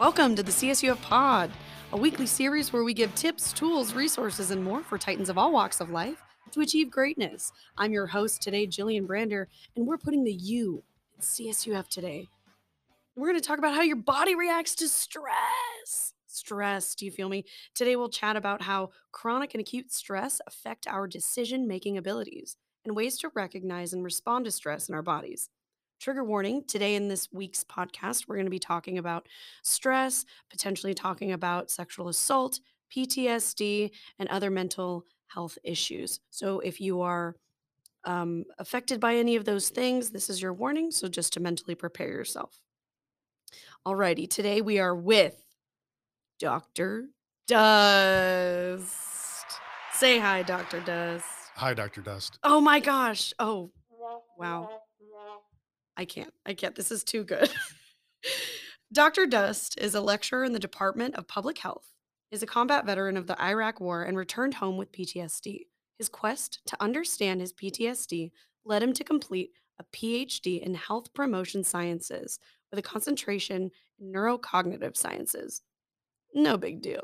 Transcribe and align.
Welcome 0.00 0.34
to 0.36 0.42
the 0.42 0.50
CSUF 0.50 0.98
Pod, 1.02 1.50
a 1.92 1.96
weekly 1.98 2.24
series 2.24 2.72
where 2.72 2.84
we 2.84 2.94
give 2.94 3.14
tips, 3.14 3.52
tools, 3.52 3.92
resources, 3.92 4.50
and 4.50 4.64
more 4.64 4.82
for 4.82 4.96
Titans 4.96 5.28
of 5.28 5.36
all 5.36 5.52
walks 5.52 5.78
of 5.78 5.90
life 5.90 6.22
to 6.52 6.62
achieve 6.62 6.90
greatness. 6.90 7.52
I'm 7.76 7.92
your 7.92 8.06
host 8.06 8.40
today, 8.40 8.66
Jillian 8.66 9.06
Brander, 9.06 9.46
and 9.76 9.86
we're 9.86 9.98
putting 9.98 10.24
the 10.24 10.32
U 10.32 10.82
in 11.16 11.20
CSUF 11.20 11.86
today. 11.88 12.28
We're 13.14 13.28
going 13.28 13.38
to 13.38 13.46
talk 13.46 13.58
about 13.58 13.74
how 13.74 13.82
your 13.82 13.96
body 13.96 14.34
reacts 14.34 14.74
to 14.76 14.88
stress. 14.88 16.14
Stress, 16.26 16.94
do 16.94 17.04
you 17.04 17.10
feel 17.10 17.28
me? 17.28 17.44
Today 17.74 17.94
we'll 17.94 18.08
chat 18.08 18.36
about 18.36 18.62
how 18.62 18.92
chronic 19.12 19.52
and 19.52 19.60
acute 19.60 19.92
stress 19.92 20.40
affect 20.46 20.86
our 20.86 21.06
decision 21.06 21.68
making 21.68 21.98
abilities 21.98 22.56
and 22.86 22.96
ways 22.96 23.18
to 23.18 23.30
recognize 23.34 23.92
and 23.92 24.02
respond 24.02 24.46
to 24.46 24.50
stress 24.50 24.88
in 24.88 24.94
our 24.94 25.02
bodies. 25.02 25.50
Trigger 26.00 26.24
warning 26.24 26.64
today 26.66 26.94
in 26.94 27.08
this 27.08 27.28
week's 27.30 27.62
podcast, 27.62 28.26
we're 28.26 28.36
going 28.36 28.46
to 28.46 28.50
be 28.50 28.58
talking 28.58 28.96
about 28.96 29.28
stress, 29.62 30.24
potentially 30.48 30.94
talking 30.94 31.32
about 31.32 31.70
sexual 31.70 32.08
assault, 32.08 32.58
PTSD, 32.90 33.90
and 34.18 34.26
other 34.30 34.50
mental 34.50 35.04
health 35.26 35.58
issues. 35.62 36.20
So 36.30 36.60
if 36.60 36.80
you 36.80 37.02
are 37.02 37.36
um, 38.04 38.46
affected 38.58 38.98
by 38.98 39.16
any 39.16 39.36
of 39.36 39.44
those 39.44 39.68
things, 39.68 40.08
this 40.08 40.30
is 40.30 40.40
your 40.40 40.54
warning. 40.54 40.90
So 40.90 41.06
just 41.06 41.34
to 41.34 41.40
mentally 41.40 41.74
prepare 41.74 42.08
yourself. 42.08 42.62
Alrighty, 43.86 44.28
today 44.28 44.62
we 44.62 44.78
are 44.78 44.96
with 44.96 45.36
Dr. 46.38 47.10
Dust. 47.46 48.86
Say 49.92 50.18
hi, 50.18 50.44
Dr. 50.44 50.80
Dust. 50.80 51.26
Hi, 51.56 51.74
Dr. 51.74 52.00
Dust. 52.00 52.38
Oh 52.42 52.62
my 52.62 52.80
gosh. 52.80 53.34
Oh, 53.38 53.70
wow. 54.38 54.70
I 56.00 56.06
can't. 56.06 56.32
I 56.46 56.54
can't. 56.54 56.74
This 56.74 56.90
is 56.90 57.04
too 57.04 57.24
good. 57.24 57.50
Dr. 58.92 59.26
Dust 59.26 59.78
is 59.78 59.94
a 59.94 60.00
lecturer 60.00 60.44
in 60.44 60.54
the 60.54 60.58
Department 60.58 61.14
of 61.14 61.28
Public 61.28 61.58
Health, 61.58 61.92
is 62.30 62.42
a 62.42 62.46
combat 62.46 62.86
veteran 62.86 63.18
of 63.18 63.26
the 63.26 63.38
Iraq 63.38 63.80
War, 63.80 64.04
and 64.04 64.16
returned 64.16 64.54
home 64.54 64.78
with 64.78 64.92
PTSD. 64.92 65.66
His 65.98 66.08
quest 66.08 66.62
to 66.68 66.82
understand 66.82 67.42
his 67.42 67.52
PTSD 67.52 68.30
led 68.64 68.82
him 68.82 68.94
to 68.94 69.04
complete 69.04 69.50
a 69.78 69.84
PhD 69.94 70.62
in 70.62 70.72
health 70.72 71.12
promotion 71.12 71.62
sciences 71.62 72.38
with 72.70 72.78
a 72.78 72.82
concentration 72.82 73.70
in 73.98 74.10
neurocognitive 74.10 74.96
sciences. 74.96 75.60
No 76.34 76.56
big 76.56 76.80
deal. 76.80 77.02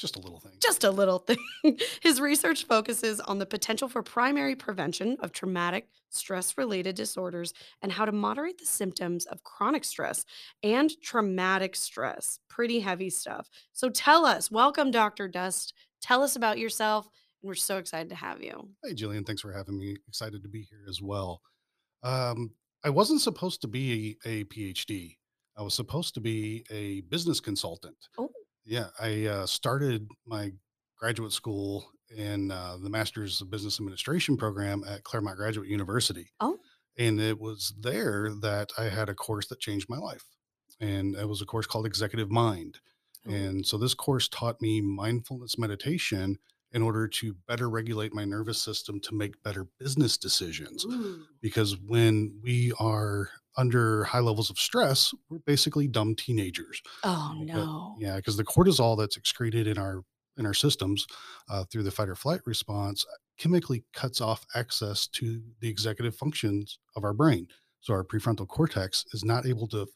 Just 0.00 0.16
a 0.16 0.20
little 0.20 0.40
thing. 0.40 0.52
Just 0.62 0.82
a 0.84 0.90
little 0.90 1.18
thing. 1.18 1.36
His 2.00 2.22
research 2.22 2.64
focuses 2.64 3.20
on 3.20 3.38
the 3.38 3.44
potential 3.44 3.86
for 3.86 4.02
primary 4.02 4.56
prevention 4.56 5.18
of 5.20 5.30
traumatic 5.30 5.88
stress 6.08 6.56
related 6.56 6.96
disorders 6.96 7.52
and 7.82 7.92
how 7.92 8.06
to 8.06 8.12
moderate 8.12 8.56
the 8.56 8.64
symptoms 8.64 9.26
of 9.26 9.44
chronic 9.44 9.84
stress 9.84 10.24
and 10.62 10.90
traumatic 11.02 11.76
stress. 11.76 12.40
Pretty 12.48 12.80
heavy 12.80 13.10
stuff. 13.10 13.50
So 13.74 13.90
tell 13.90 14.24
us, 14.24 14.50
welcome, 14.50 14.90
Dr. 14.90 15.28
Dust. 15.28 15.74
Tell 16.00 16.22
us 16.22 16.34
about 16.34 16.58
yourself. 16.58 17.06
And 17.42 17.48
we're 17.48 17.54
so 17.54 17.76
excited 17.76 18.08
to 18.08 18.14
have 18.14 18.42
you. 18.42 18.70
Hey, 18.82 18.94
Jillian, 18.94 19.26
thanks 19.26 19.42
for 19.42 19.52
having 19.52 19.78
me. 19.78 19.98
Excited 20.08 20.42
to 20.42 20.48
be 20.48 20.62
here 20.62 20.86
as 20.88 21.02
well. 21.02 21.42
Um, 22.02 22.52
I 22.82 22.88
wasn't 22.88 23.20
supposed 23.20 23.60
to 23.60 23.68
be 23.68 24.16
a, 24.24 24.28
a 24.30 24.44
PhD. 24.44 25.16
I 25.58 25.62
was 25.62 25.74
supposed 25.74 26.14
to 26.14 26.20
be 26.20 26.64
a 26.70 27.02
business 27.02 27.38
consultant. 27.38 27.96
Oh, 28.16 28.30
Yeah, 28.70 28.86
I 29.00 29.26
uh, 29.26 29.46
started 29.46 30.06
my 30.24 30.52
graduate 30.96 31.32
school 31.32 31.90
in 32.16 32.52
uh, 32.52 32.76
the 32.80 32.88
Master's 32.88 33.40
of 33.40 33.50
Business 33.50 33.80
Administration 33.80 34.36
program 34.36 34.84
at 34.88 35.02
Claremont 35.02 35.38
Graduate 35.38 35.66
University. 35.66 36.30
oh, 36.38 36.56
And 36.96 37.20
it 37.20 37.40
was 37.40 37.74
there 37.76 38.30
that 38.42 38.70
I 38.78 38.84
had 38.84 39.08
a 39.08 39.14
course 39.14 39.48
that 39.48 39.58
changed 39.58 39.88
my 39.88 39.98
life. 39.98 40.24
And 40.78 41.16
it 41.16 41.28
was 41.28 41.42
a 41.42 41.46
course 41.46 41.66
called 41.66 41.84
Executive 41.84 42.30
Mind. 42.30 42.78
oh. 43.26 43.32
And 43.32 43.66
so 43.66 43.76
this 43.76 43.92
course 43.92 44.28
taught 44.28 44.62
me 44.62 44.80
mindfulness 44.80 45.58
meditation 45.58 46.38
in 46.70 46.80
order 46.80 47.08
to 47.08 47.34
better 47.48 47.68
regulate 47.68 48.14
my 48.14 48.24
nervous 48.24 48.62
system 48.62 49.00
to 49.00 49.16
make 49.16 49.42
better 49.42 49.66
business 49.80 50.16
decisions. 50.16 50.84
Ooh. 50.84 51.24
Because 51.40 51.76
when 51.76 52.38
we 52.40 52.72
are 52.78 53.30
under 53.56 54.04
high 54.04 54.20
levels 54.20 54.50
of 54.50 54.58
stress, 54.58 55.12
we're 55.28 55.38
basically 55.40 55.86
dumb 55.88 56.14
teenagers. 56.14 56.80
Oh, 57.04 57.36
Because- 57.40 57.56
no. 57.66 57.96
Yeah, 57.98 58.16
because 58.16 58.36
the 58.36 58.44
cortisol 58.44 58.96
that's 58.98 59.16
excreted 59.16 59.66
in 59.66 59.78
our 59.78 60.02
in 60.36 60.46
our 60.46 60.54
systems 60.54 61.06
uh, 61.50 61.64
through 61.64 61.82
the 61.82 61.90
fight 61.90 62.08
or 62.08 62.14
flight 62.14 62.40
response 62.46 63.04
chemically 63.36 63.84
cuts 63.92 64.20
off 64.22 64.46
access 64.54 65.06
to 65.08 65.42
the 65.60 65.68
executive 65.68 66.14
functions 66.14 66.78
of 66.96 67.04
our 67.04 67.12
brain. 67.12 67.46
So 67.80 67.92
our 67.92 68.04
prefrontal 68.04 68.48
cortex 68.48 69.04
is 69.12 69.22
not 69.24 69.44
able 69.44 69.66
to 69.68 69.86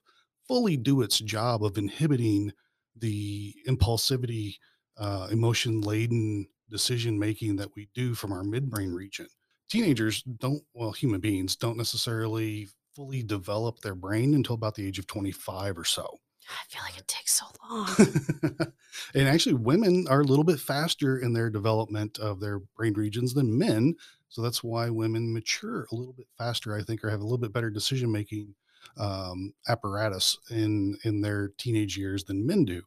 fully 0.46 0.76
do 0.76 1.00
its 1.00 1.18
job 1.20 1.64
of 1.64 1.78
inhibiting 1.78 2.52
the 2.96 3.54
impulsivity, 3.66 4.56
uh, 4.98 5.28
emotion 5.30 5.80
laden 5.80 6.46
decision 6.68 7.18
making 7.18 7.56
that 7.56 7.74
we 7.74 7.88
do 7.94 8.14
from 8.14 8.32
our 8.32 8.42
midbrain 8.42 8.92
region. 8.94 9.28
Teenagers 9.70 10.22
don't, 10.22 10.62
well, 10.74 10.92
human 10.92 11.20
beings 11.20 11.56
don't 11.56 11.76
necessarily 11.78 12.68
fully 12.94 13.22
develop 13.22 13.80
their 13.80 13.94
brain 13.94 14.34
until 14.34 14.54
about 14.54 14.74
the 14.74 14.86
age 14.86 14.98
of 14.98 15.06
25 15.06 15.78
or 15.78 15.84
so. 15.84 16.18
I 16.48 16.64
feel 16.68 16.82
like 16.82 16.98
it 16.98 17.08
takes 17.08 17.32
so 17.32 17.46
long. 17.68 17.88
and 19.14 19.28
actually, 19.28 19.54
women 19.54 20.06
are 20.10 20.20
a 20.20 20.24
little 20.24 20.44
bit 20.44 20.60
faster 20.60 21.18
in 21.18 21.32
their 21.32 21.48
development 21.48 22.18
of 22.18 22.40
their 22.40 22.58
brain 22.76 22.92
regions 22.92 23.32
than 23.32 23.56
men. 23.56 23.94
So 24.28 24.42
that's 24.42 24.62
why 24.62 24.90
women 24.90 25.32
mature 25.32 25.86
a 25.90 25.94
little 25.94 26.12
bit 26.12 26.26
faster, 26.36 26.76
I 26.76 26.82
think, 26.82 27.02
or 27.02 27.10
have 27.10 27.20
a 27.20 27.24
little 27.24 27.38
bit 27.38 27.52
better 27.52 27.70
decision 27.70 28.12
making 28.12 28.54
um, 28.98 29.54
apparatus 29.68 30.38
in 30.50 30.98
in 31.04 31.20
their 31.22 31.48
teenage 31.56 31.96
years 31.96 32.24
than 32.24 32.46
men 32.46 32.64
do. 32.64 32.82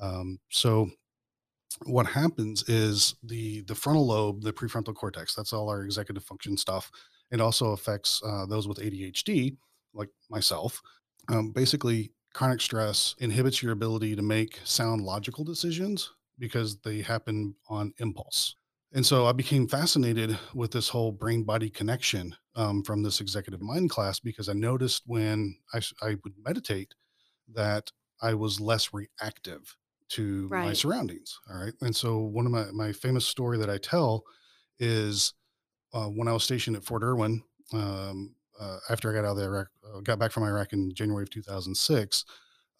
Um, 0.00 0.38
so 0.48 0.90
what 1.84 2.06
happens 2.06 2.66
is 2.68 3.16
the 3.22 3.62
the 3.62 3.74
frontal 3.74 4.06
lobe, 4.06 4.42
the 4.42 4.52
prefrontal 4.52 4.94
cortex, 4.94 5.34
that's 5.34 5.52
all 5.52 5.68
our 5.68 5.82
executive 5.82 6.24
function 6.24 6.56
stuff. 6.56 6.90
It 7.34 7.40
also 7.40 7.72
affects 7.72 8.22
uh, 8.24 8.46
those 8.46 8.68
with 8.68 8.78
ADHD, 8.78 9.56
like 9.92 10.08
myself. 10.30 10.80
Um, 11.28 11.50
basically, 11.50 12.12
chronic 12.32 12.60
stress 12.60 13.16
inhibits 13.18 13.60
your 13.60 13.72
ability 13.72 14.14
to 14.14 14.22
make 14.22 14.60
sound 14.62 15.02
logical 15.02 15.42
decisions 15.42 16.12
because 16.38 16.78
they 16.82 17.02
happen 17.02 17.56
on 17.68 17.92
impulse. 17.98 18.54
And 18.92 19.04
so 19.04 19.26
I 19.26 19.32
became 19.32 19.66
fascinated 19.66 20.38
with 20.54 20.70
this 20.70 20.88
whole 20.88 21.10
brain 21.10 21.42
body 21.42 21.70
connection 21.70 22.36
um, 22.54 22.84
from 22.84 23.02
this 23.02 23.20
executive 23.20 23.60
mind 23.60 23.90
class 23.90 24.20
because 24.20 24.48
I 24.48 24.52
noticed 24.52 25.02
when 25.04 25.56
I 25.72 25.80
would 26.22 26.34
meditate 26.38 26.94
that 27.52 27.90
I 28.22 28.34
was 28.34 28.60
less 28.60 28.90
reactive 28.92 29.76
to 30.10 30.48
my 30.66 30.72
surroundings. 30.72 31.36
All 31.50 31.64
right. 31.64 31.74
And 31.80 31.96
so 31.96 32.20
one 32.20 32.46
of 32.46 32.52
my, 32.52 32.66
my 32.70 32.92
famous 32.92 33.26
story 33.26 33.58
that 33.58 33.70
I 33.70 33.78
tell 33.78 34.22
is 34.78 35.34
uh, 35.94 36.06
when 36.06 36.28
I 36.28 36.32
was 36.32 36.42
stationed 36.42 36.76
at 36.76 36.84
Fort 36.84 37.02
Irwin, 37.02 37.42
um, 37.72 38.34
uh, 38.60 38.78
after 38.90 39.10
I 39.10 39.14
got 39.14 39.24
out 39.26 39.32
of 39.32 39.36
the 39.36 39.44
Iraq, 39.44 39.68
uh, 39.84 40.00
got 40.00 40.18
back 40.18 40.32
from 40.32 40.42
Iraq 40.42 40.72
in 40.72 40.92
January 40.92 41.22
of 41.22 41.30
2006, 41.30 42.24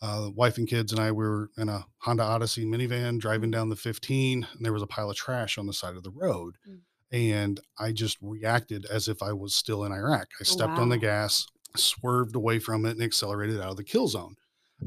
uh, 0.02 0.30
wife 0.34 0.58
and 0.58 0.68
kids 0.68 0.92
and 0.92 1.00
I 1.00 1.12
we 1.12 1.24
were 1.24 1.50
in 1.56 1.68
a 1.68 1.86
Honda 1.98 2.24
Odyssey 2.24 2.66
minivan 2.66 3.18
driving 3.18 3.50
down 3.50 3.70
the 3.70 3.76
15, 3.76 4.46
and 4.52 4.64
there 4.64 4.72
was 4.72 4.82
a 4.82 4.86
pile 4.86 5.10
of 5.10 5.16
trash 5.16 5.56
on 5.56 5.66
the 5.66 5.72
side 5.72 5.96
of 5.96 6.02
the 6.02 6.10
road. 6.10 6.56
Mm. 6.68 6.80
And 7.12 7.60
I 7.78 7.92
just 7.92 8.18
reacted 8.20 8.86
as 8.86 9.06
if 9.06 9.22
I 9.22 9.32
was 9.32 9.54
still 9.54 9.84
in 9.84 9.92
Iraq. 9.92 10.28
I 10.40 10.44
stepped 10.44 10.78
on 10.78 10.88
the 10.88 10.98
gas, 10.98 11.46
swerved 11.76 12.34
away 12.34 12.58
from 12.58 12.84
it, 12.84 12.92
and 12.92 13.02
accelerated 13.02 13.60
out 13.60 13.70
of 13.70 13.76
the 13.76 13.84
kill 13.84 14.08
zone. 14.08 14.34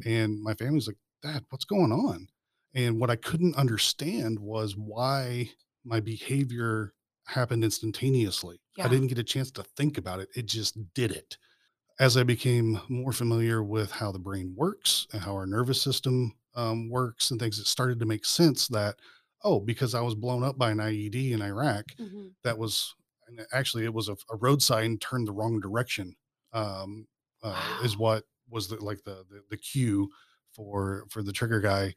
And 0.06 0.42
my 0.44 0.54
family's 0.54 0.88
like, 0.88 0.98
Dad, 1.24 1.46
what's 1.50 1.64
going 1.64 1.94
on? 1.94 2.28
And 2.76 3.00
what 3.00 3.10
I 3.10 3.16
couldn't 3.16 3.56
understand 3.56 4.40
was 4.40 4.76
why 4.76 5.52
my 5.86 6.02
behavior 6.02 6.94
happened 7.28 7.64
instantaneously. 7.64 8.60
I 8.80 8.88
didn't 8.90 9.08
get 9.08 9.20
a 9.20 9.24
chance 9.24 9.52
to 9.52 9.64
think 9.64 9.98
about 9.98 10.20
it. 10.20 10.30
It 10.36 10.46
just 10.48 10.78
did 10.94 11.12
it. 11.12 11.38
As 12.00 12.16
I 12.18 12.24
became 12.24 12.80
more 12.90 13.12
familiar 13.14 13.64
with 13.64 13.92
how 13.92 14.12
the 14.12 14.20
brain 14.20 14.54
works 14.56 15.08
and 15.14 15.22
how 15.22 15.34
our 15.34 15.48
nervous 15.48 15.82
system 15.82 16.34
um, 16.56 16.90
works 16.90 17.32
and 17.32 17.40
things, 17.40 17.60
it 17.60 17.68
started 17.68 18.00
to 18.00 18.06
make 18.06 18.26
sense 18.26 18.68
that, 18.70 18.98
oh, 19.44 19.60
because 19.60 19.96
I 19.96 20.02
was 20.02 20.16
blown 20.16 20.44
up 20.44 20.58
by 20.58 20.72
an 20.72 20.80
IED 20.80 21.32
in 21.32 21.42
Iraq, 21.42 21.86
Mhm. 22.00 22.36
that 22.44 22.58
was 22.58 22.94
and 23.28 23.46
actually 23.52 23.84
it 23.84 23.94
was 23.94 24.10
a, 24.10 24.16
a 24.32 24.38
road 24.38 24.62
sign 24.62 24.98
turned 25.00 25.28
the 25.28 25.34
wrong 25.34 25.60
direction 25.60 26.16
um, 26.54 27.08
uh, 27.44 27.80
is 27.84 27.98
what 27.98 28.24
was 28.50 28.70
the 28.70 28.78
like 28.84 29.04
the, 29.04 29.26
the 29.30 29.44
the 29.50 29.58
cue 29.58 30.10
for 30.54 31.06
for 31.10 31.22
the 31.22 31.34
trigger 31.34 31.60
guy 31.60 31.94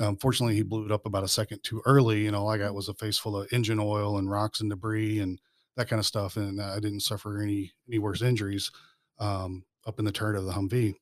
um, 0.00 0.16
fortunately 0.16 0.54
he 0.54 0.62
blew 0.62 0.84
it 0.84 0.92
up 0.92 1.06
about 1.06 1.24
a 1.24 1.28
second 1.28 1.62
too 1.62 1.82
early 1.86 2.26
and 2.26 2.36
all 2.36 2.48
i 2.48 2.58
got 2.58 2.74
was 2.74 2.88
a 2.88 2.94
face 2.94 3.18
full 3.18 3.36
of 3.36 3.52
engine 3.52 3.78
oil 3.80 4.18
and 4.18 4.30
rocks 4.30 4.60
and 4.60 4.70
debris 4.70 5.18
and 5.20 5.40
that 5.76 5.88
kind 5.88 6.00
of 6.00 6.06
stuff 6.06 6.36
and 6.36 6.60
uh, 6.60 6.74
i 6.76 6.80
didn't 6.80 7.00
suffer 7.00 7.40
any 7.42 7.72
any 7.88 7.98
worse 7.98 8.22
injuries 8.22 8.70
um, 9.18 9.64
up 9.86 9.98
in 9.98 10.04
the 10.04 10.12
turret 10.12 10.36
of 10.36 10.44
the 10.44 10.52
humvee 10.52 10.94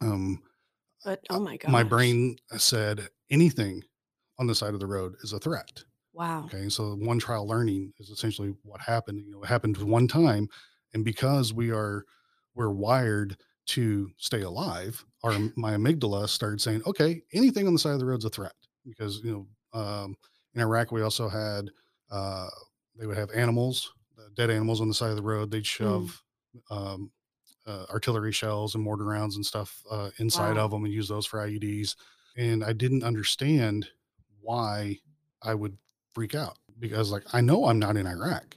um, 0.00 0.42
But 1.04 1.24
oh 1.30 1.40
my 1.40 1.56
god. 1.56 1.70
my 1.70 1.82
brain 1.82 2.36
said 2.56 3.08
anything 3.30 3.82
on 4.38 4.46
the 4.46 4.54
side 4.54 4.74
of 4.74 4.80
the 4.80 4.86
road 4.86 5.16
is 5.22 5.32
a 5.32 5.38
threat 5.38 5.84
Wow. 6.12 6.46
Okay, 6.46 6.68
so 6.70 6.94
one 6.96 7.18
trial 7.18 7.46
learning 7.46 7.92
is 7.98 8.10
essentially 8.10 8.50
what 8.64 8.80
happened. 8.80 9.24
You 9.24 9.32
know, 9.32 9.42
it 9.42 9.48
happened 9.48 9.78
one 9.78 10.08
time, 10.08 10.48
and 10.94 11.04
because 11.04 11.52
we 11.54 11.72
are 11.72 12.04
we're 12.54 12.70
wired 12.70 13.38
to 13.68 14.10
stay 14.18 14.42
alive, 14.42 15.04
my 15.56 15.72
amygdala 15.74 16.28
started 16.28 16.60
saying, 16.60 16.82
okay, 16.86 17.22
anything 17.32 17.66
on 17.66 17.72
the 17.72 17.78
side 17.78 17.92
of 17.92 17.98
the 17.98 18.06
road's 18.06 18.24
a 18.24 18.30
threat 18.30 18.54
because 18.84 19.20
you 19.24 19.32
know 19.72 19.80
um, 19.80 20.16
in 20.54 20.60
Iraq 20.60 20.92
we 20.92 21.02
also 21.02 21.28
had 21.28 21.70
uh, 22.10 22.48
they 22.96 23.06
would 23.06 23.16
have 23.16 23.30
animals, 23.32 23.92
uh, 24.18 24.28
dead 24.34 24.50
animals 24.50 24.80
on 24.80 24.88
the 24.88 24.94
side 24.94 25.10
of 25.10 25.16
the 25.16 25.22
road. 25.22 25.50
They'd 25.50 25.66
Mm, 25.80 26.12
shove 26.12 26.22
um, 26.70 27.10
uh, 27.66 27.86
artillery 27.90 28.32
shells 28.32 28.74
and 28.74 28.84
mortar 28.84 29.04
rounds 29.04 29.36
and 29.36 29.44
stuff 29.46 29.82
uh, 29.90 30.10
inside 30.18 30.56
wow. 30.56 30.64
of 30.64 30.70
them 30.70 30.84
and 30.84 30.92
use 30.92 31.08
those 31.08 31.26
for 31.26 31.38
IEDs. 31.40 31.96
And 32.36 32.64
I 32.64 32.72
didn't 32.72 33.04
understand 33.04 33.88
why 34.40 34.98
I 35.42 35.54
would 35.54 35.78
freak 36.12 36.34
out 36.34 36.58
because, 36.78 37.10
like, 37.10 37.24
I 37.32 37.40
know 37.40 37.66
I'm 37.66 37.78
not 37.78 37.96
in 37.96 38.06
Iraq. 38.06 38.56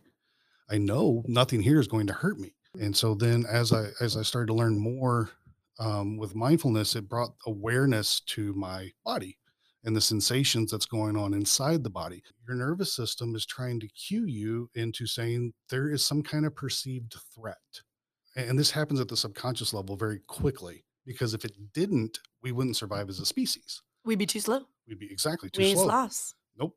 I 0.70 0.78
know 0.78 1.24
nothing 1.28 1.62
here 1.62 1.80
is 1.80 1.88
going 1.88 2.08
to 2.08 2.14
hurt 2.14 2.40
me. 2.40 2.56
And 2.80 2.96
so 2.96 3.16
then, 3.16 3.46
as 3.50 3.74
I 3.74 3.88
as 4.02 4.18
I 4.18 4.22
started 4.24 4.48
to 4.48 4.54
learn 4.54 4.80
more 4.80 5.32
um, 5.80 6.18
with 6.18 6.36
mindfulness, 6.36 6.96
it 6.96 7.08
brought 7.10 7.32
awareness 7.46 8.20
to 8.22 8.54
my 8.54 8.92
body 9.06 9.38
and 9.84 9.96
the 9.96 10.02
sensations 10.02 10.72
that's 10.72 10.86
going 10.88 11.16
on 11.16 11.34
inside 11.34 11.84
the 11.84 11.90
body. 11.90 12.22
Your 12.48 12.56
nervous 12.58 12.94
system 12.94 13.36
is 13.36 13.46
trying 13.46 13.80
to 13.82 13.88
cue 13.90 14.26
you 14.26 14.70
into 14.76 15.06
saying 15.06 15.54
there 15.70 15.90
is 15.92 16.04
some 16.04 16.22
kind 16.24 16.46
of 16.46 16.56
perceived 16.56 17.16
threat 17.34 17.58
and 18.36 18.58
this 18.60 18.70
happens 18.72 19.00
at 19.00 19.08
the 19.08 19.18
subconscious 19.18 19.74
level 19.74 19.96
very 19.96 20.20
quickly 20.28 20.84
because 21.08 21.34
if 21.34 21.44
it 21.44 21.54
didn't, 21.74 22.20
we 22.44 22.52
wouldn't 22.52 22.78
survive 22.78 23.10
as 23.10 23.20
a 23.20 23.26
species. 23.26 23.82
We'd 24.06 24.20
be 24.20 24.28
too 24.28 24.40
slow. 24.40 24.62
We'd 24.88 25.00
be 25.00 25.12
exactly 25.12 25.50
too 25.50 25.62
We 25.64 25.74
slow. 25.74 25.86
sloths. 25.86 26.36
Nope. 26.58 26.76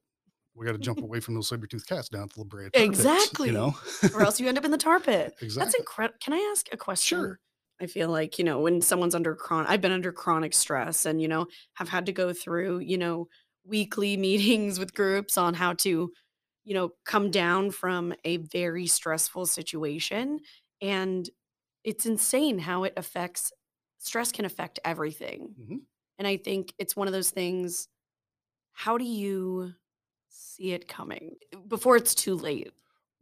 We 0.54 0.64
got 0.64 0.72
to 0.72 0.78
jump 0.78 1.00
away 1.02 1.20
from 1.20 1.34
those 1.34 1.48
saber-toothed 1.48 1.86
cats 1.86 2.08
down 2.08 2.28
to 2.30 2.38
the 2.38 2.44
Brea 2.46 2.70
tar 2.70 2.70
pits, 2.72 2.84
Exactly. 2.84 3.48
you 3.48 3.52
know? 3.54 3.74
or 4.14 4.22
else 4.22 4.40
you 4.40 4.48
end 4.48 4.56
up 4.56 4.64
in 4.64 4.70
the 4.70 4.78
tar 4.78 5.00
pit. 5.00 5.34
Exactly. 5.42 5.64
That's 5.64 5.74
incredible. 5.78 6.18
Can 6.22 6.32
I 6.32 6.48
ask 6.52 6.66
a 6.72 6.76
question? 6.78 7.18
Sure. 7.18 7.40
I 7.80 7.86
feel 7.86 8.10
like, 8.10 8.38
you 8.38 8.44
know, 8.44 8.60
when 8.60 8.82
someone's 8.82 9.14
under 9.14 9.34
chronic, 9.34 9.70
I've 9.70 9.80
been 9.80 9.92
under 9.92 10.12
chronic 10.12 10.52
stress 10.54 11.06
and, 11.06 11.20
you 11.22 11.28
know, 11.28 11.46
have 11.74 11.88
had 11.88 12.06
to 12.06 12.12
go 12.12 12.32
through, 12.32 12.80
you 12.80 12.98
know, 12.98 13.28
weekly 13.64 14.16
meetings 14.18 14.78
with 14.78 14.94
groups 14.94 15.38
on 15.38 15.54
how 15.54 15.72
to, 15.74 16.12
you 16.64 16.74
know, 16.74 16.90
come 17.04 17.30
down 17.30 17.70
from 17.70 18.14
a 18.24 18.38
very 18.38 18.86
stressful 18.86 19.46
situation. 19.46 20.40
And 20.82 21.28
it's 21.84 22.06
insane 22.06 22.58
how 22.60 22.84
it 22.84 22.94
affects, 22.96 23.52
stress 23.98 24.32
can 24.32 24.44
affect 24.44 24.78
everything. 24.84 25.56
Mhm. 25.56 25.86
And 26.18 26.28
I 26.28 26.36
think 26.38 26.74
it's 26.78 26.96
one 26.96 27.08
of 27.08 27.12
those 27.14 27.30
things, 27.30 27.88
how 28.72 28.98
do 28.98 29.04
you 29.04 29.74
see 30.28 30.72
it 30.72 30.88
coming 30.88 31.36
before 31.68 31.96
it's 31.96 32.14
too 32.14 32.34
late? 32.36 32.72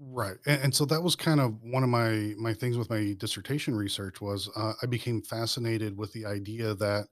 Right. 0.00 0.36
And, 0.46 0.62
and 0.62 0.74
so 0.74 0.84
that 0.86 1.02
was 1.02 1.16
kind 1.16 1.40
of 1.40 1.60
one 1.62 1.82
of 1.82 1.88
my 1.90 2.34
my 2.38 2.54
things 2.54 2.76
with 2.78 2.88
my 2.88 3.14
dissertation 3.18 3.74
research 3.74 4.20
was 4.20 4.48
uh, 4.56 4.74
I 4.82 4.86
became 4.86 5.22
fascinated 5.22 5.98
with 5.98 6.12
the 6.12 6.24
idea 6.24 6.74
that 6.76 7.08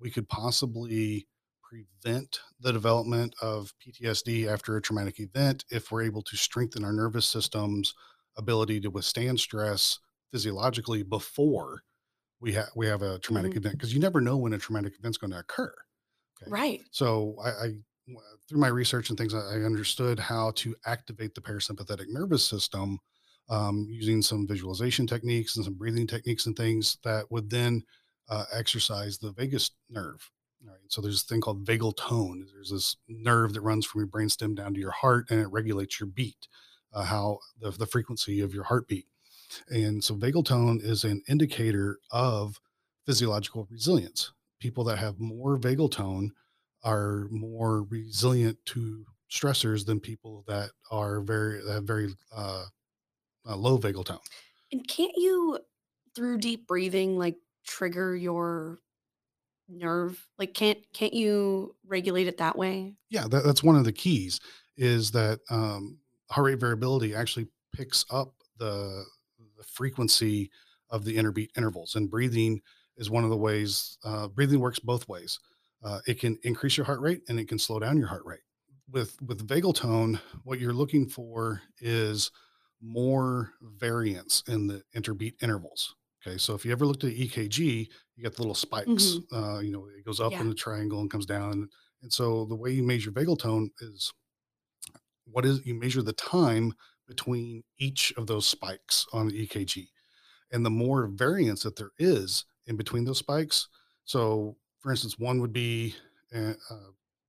we 0.00 0.10
could 0.10 0.28
possibly 0.28 1.28
prevent 1.62 2.40
the 2.60 2.72
development 2.72 3.34
of 3.42 3.74
PTSD 3.80 4.48
after 4.48 4.76
a 4.76 4.82
traumatic 4.82 5.20
event 5.20 5.64
if 5.70 5.90
we're 5.92 6.02
able 6.02 6.22
to 6.24 6.36
strengthen 6.36 6.84
our 6.84 6.92
nervous 6.92 7.26
system's 7.26 7.94
ability 8.36 8.80
to 8.80 8.90
withstand 8.90 9.40
stress 9.40 9.98
physiologically 10.32 11.02
before 11.04 11.82
we 12.40 12.52
have 12.54 12.70
we 12.76 12.86
have 12.86 13.02
a 13.02 13.18
traumatic 13.20 13.56
Mhm. 13.56 13.58
event 13.58 13.76
because 13.78 13.94
you 13.94 14.00
never 14.00 14.20
know 14.20 14.36
when 14.38 14.52
a 14.54 14.58
traumatic 14.58 14.94
event's 14.98 15.18
going 15.18 15.32
to 15.32 15.38
occur. 15.40 15.74
Okay, 16.42 16.52
Right. 16.54 16.84
so 16.90 17.36
I, 17.42 17.50
I 17.50 17.74
through 18.48 18.60
my 18.60 18.68
research 18.68 19.10
and 19.10 19.18
things, 19.18 19.34
I 19.34 19.62
understood 19.62 20.18
how 20.18 20.52
to 20.56 20.74
activate 20.86 21.34
the 21.34 21.40
parasympathetic 21.40 22.06
nervous 22.08 22.44
system 22.44 22.98
um, 23.48 23.86
using 23.88 24.22
some 24.22 24.46
visualization 24.46 25.06
techniques 25.06 25.56
and 25.56 25.64
some 25.64 25.74
breathing 25.74 26.06
techniques 26.06 26.46
and 26.46 26.56
things 26.56 26.98
that 27.04 27.30
would 27.30 27.50
then 27.50 27.82
uh, 28.28 28.44
exercise 28.52 29.18
the 29.18 29.32
vagus 29.32 29.70
nerve. 29.88 30.30
So 30.88 31.00
there's 31.00 31.22
a 31.22 31.26
thing 31.26 31.40
called 31.40 31.64
vagal 31.64 31.96
tone. 31.96 32.46
There's 32.52 32.70
this 32.70 32.96
nerve 33.08 33.52
that 33.52 33.60
runs 33.60 33.86
from 33.86 34.00
your 34.00 34.08
brainstem 34.08 34.56
down 34.56 34.74
to 34.74 34.80
your 34.80 34.90
heart, 34.90 35.26
and 35.30 35.40
it 35.40 35.48
regulates 35.48 36.00
your 36.00 36.08
beat, 36.08 36.48
uh, 36.92 37.04
how 37.04 37.38
the, 37.60 37.70
the 37.70 37.86
frequency 37.86 38.40
of 38.40 38.54
your 38.54 38.64
heartbeat. 38.64 39.06
And 39.68 40.02
so 40.02 40.14
vagal 40.14 40.46
tone 40.46 40.80
is 40.82 41.04
an 41.04 41.22
indicator 41.28 41.98
of 42.10 42.60
physiological 43.06 43.68
resilience. 43.70 44.32
People 44.58 44.82
that 44.84 44.98
have 44.98 45.20
more 45.20 45.58
vagal 45.58 45.92
tone 45.92 46.32
are 46.84 47.26
more 47.30 47.84
resilient 47.84 48.58
to 48.66 49.04
stressors 49.30 49.84
than 49.84 50.00
people 50.00 50.44
that 50.46 50.70
are 50.90 51.20
very 51.20 51.62
that 51.64 51.72
have 51.72 51.84
very 51.84 52.14
uh, 52.34 52.64
uh, 53.46 53.56
low 53.56 53.78
vagal 53.78 54.06
tone. 54.06 54.18
And 54.72 54.86
can't 54.86 55.16
you, 55.16 55.58
through 56.14 56.38
deep 56.38 56.66
breathing, 56.66 57.18
like 57.18 57.36
trigger 57.66 58.16
your 58.16 58.78
nerve? 59.68 60.26
Like, 60.38 60.54
can't 60.54 60.78
can't 60.92 61.14
you 61.14 61.76
regulate 61.86 62.28
it 62.28 62.38
that 62.38 62.56
way? 62.56 62.94
Yeah, 63.10 63.26
that, 63.28 63.44
that's 63.44 63.62
one 63.62 63.76
of 63.76 63.84
the 63.84 63.92
keys 63.92 64.40
is 64.76 65.10
that 65.10 65.40
um, 65.50 65.98
heart 66.30 66.46
rate 66.46 66.60
variability 66.60 67.14
actually 67.14 67.48
picks 67.74 68.04
up 68.10 68.34
the 68.58 69.04
the 69.56 69.64
frequency 69.64 70.50
of 70.90 71.04
the 71.04 71.16
interbeat 71.16 71.48
intervals, 71.56 71.94
and 71.96 72.10
breathing 72.10 72.60
is 72.96 73.10
one 73.10 73.24
of 73.24 73.30
the 73.30 73.36
ways. 73.36 73.98
Uh, 74.04 74.28
breathing 74.28 74.60
works 74.60 74.78
both 74.78 75.08
ways. 75.08 75.38
Uh, 75.82 76.00
it 76.06 76.18
can 76.20 76.38
increase 76.42 76.76
your 76.76 76.86
heart 76.86 77.00
rate 77.00 77.22
and 77.28 77.38
it 77.38 77.48
can 77.48 77.58
slow 77.58 77.78
down 77.78 77.96
your 77.98 78.08
heart 78.08 78.24
rate. 78.24 78.40
With 78.90 79.20
with 79.22 79.46
vagal 79.46 79.74
tone, 79.76 80.20
what 80.44 80.58
you're 80.60 80.72
looking 80.72 81.08
for 81.08 81.62
is 81.80 82.30
more 82.80 83.52
variance 83.60 84.42
in 84.48 84.66
the 84.66 84.82
interbeat 84.94 85.34
intervals. 85.42 85.94
Okay, 86.26 86.38
so 86.38 86.54
if 86.54 86.64
you 86.64 86.72
ever 86.72 86.86
looked 86.86 87.04
at 87.04 87.12
EKG, 87.12 87.88
you 88.16 88.22
get 88.22 88.34
the 88.34 88.42
little 88.42 88.54
spikes. 88.54 89.20
Mhm. 89.20 89.26
Uh, 89.32 89.58
you 89.60 89.70
know, 89.70 89.86
it 89.88 90.04
goes 90.04 90.20
up 90.20 90.40
in 90.40 90.48
Yeah. 90.48 90.50
a 90.50 90.54
triangle 90.54 91.00
and 91.00 91.10
comes 91.10 91.26
down. 91.26 91.68
And 92.02 92.12
so 92.12 92.44
the 92.46 92.56
way 92.56 92.70
you 92.72 92.82
measure 92.82 93.12
vagal 93.12 93.38
tone 93.40 93.70
is 93.80 94.12
what 95.24 95.44
is 95.44 95.64
you 95.66 95.74
measure 95.74 96.02
the 96.02 96.12
time 96.12 96.72
between 97.06 97.62
each 97.78 98.12
of 98.16 98.26
those 98.26 98.46
spikes 98.48 99.06
on 99.12 99.28
the 99.28 99.34
EKG. 99.46 99.88
And 100.52 100.64
the 100.64 100.70
more 100.70 101.06
variance 101.08 101.62
that 101.62 101.76
there 101.76 101.92
is 101.98 102.44
in 102.66 102.76
between 102.76 103.04
those 103.04 103.18
spikes. 103.18 103.68
So, 104.04 104.56
for 104.88 104.92
instance, 104.92 105.18
one 105.18 105.38
would 105.42 105.52
be 105.52 105.94
uh, 106.34 106.54
uh, 106.70 106.76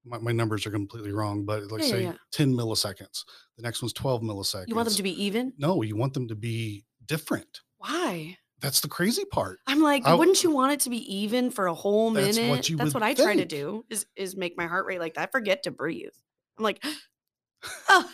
my, 0.05 0.17
my 0.19 0.31
numbers 0.31 0.65
are 0.65 0.71
completely 0.71 1.11
wrong, 1.11 1.43
but 1.43 1.69
like 1.71 1.81
Yeah, 1.81 1.87
say 1.89 2.03
yeah. 2.03 2.13
10 2.31 2.53
milliseconds. 2.53 3.25
The 3.57 3.63
next 3.63 3.81
one's 3.81 3.91
12 3.91 4.21
milliseconds. 4.21 4.69
You 4.69 4.75
want 4.75 4.87
them 4.87 4.95
to 4.95 5.03
be 5.03 5.23
even? 5.25 5.51
no, 5.57 5.81
you 5.81 5.97
want 5.97 6.13
them 6.13 6.29
to 6.29 6.35
be 6.35 6.85
different. 7.05 7.59
Why? 7.79 8.37
That's 8.61 8.79
the 8.79 8.87
crazy 8.87 9.25
part. 9.25 9.59
I'm 9.67 9.81
like, 9.81 10.05
I- 10.05 10.13
wouldn't 10.13 10.41
you 10.41 10.51
want 10.51 10.71
it 10.71 10.79
to 10.81 10.89
be 10.89 10.99
even 11.13 11.51
for 11.51 11.67
a 11.67 11.73
whole 11.73 12.11
That's 12.11 12.37
minute? 12.37 12.49
what 12.49 12.69
you 12.69 12.77
That's 12.77 12.93
what 12.93 13.03
I 13.03 13.13
try 13.13 13.35
to 13.35 13.45
do 13.45 13.83
is 13.89 14.05
is 14.15 14.37
make 14.37 14.57
my 14.57 14.67
heart 14.67 14.85
rate 14.85 15.01
like 15.01 15.15
that. 15.15 15.27
I 15.27 15.31
forget 15.31 15.63
to 15.63 15.71
breathe. 15.71 16.11
I'm 16.57 16.63
like, 16.63 16.81
oh, 17.89 18.09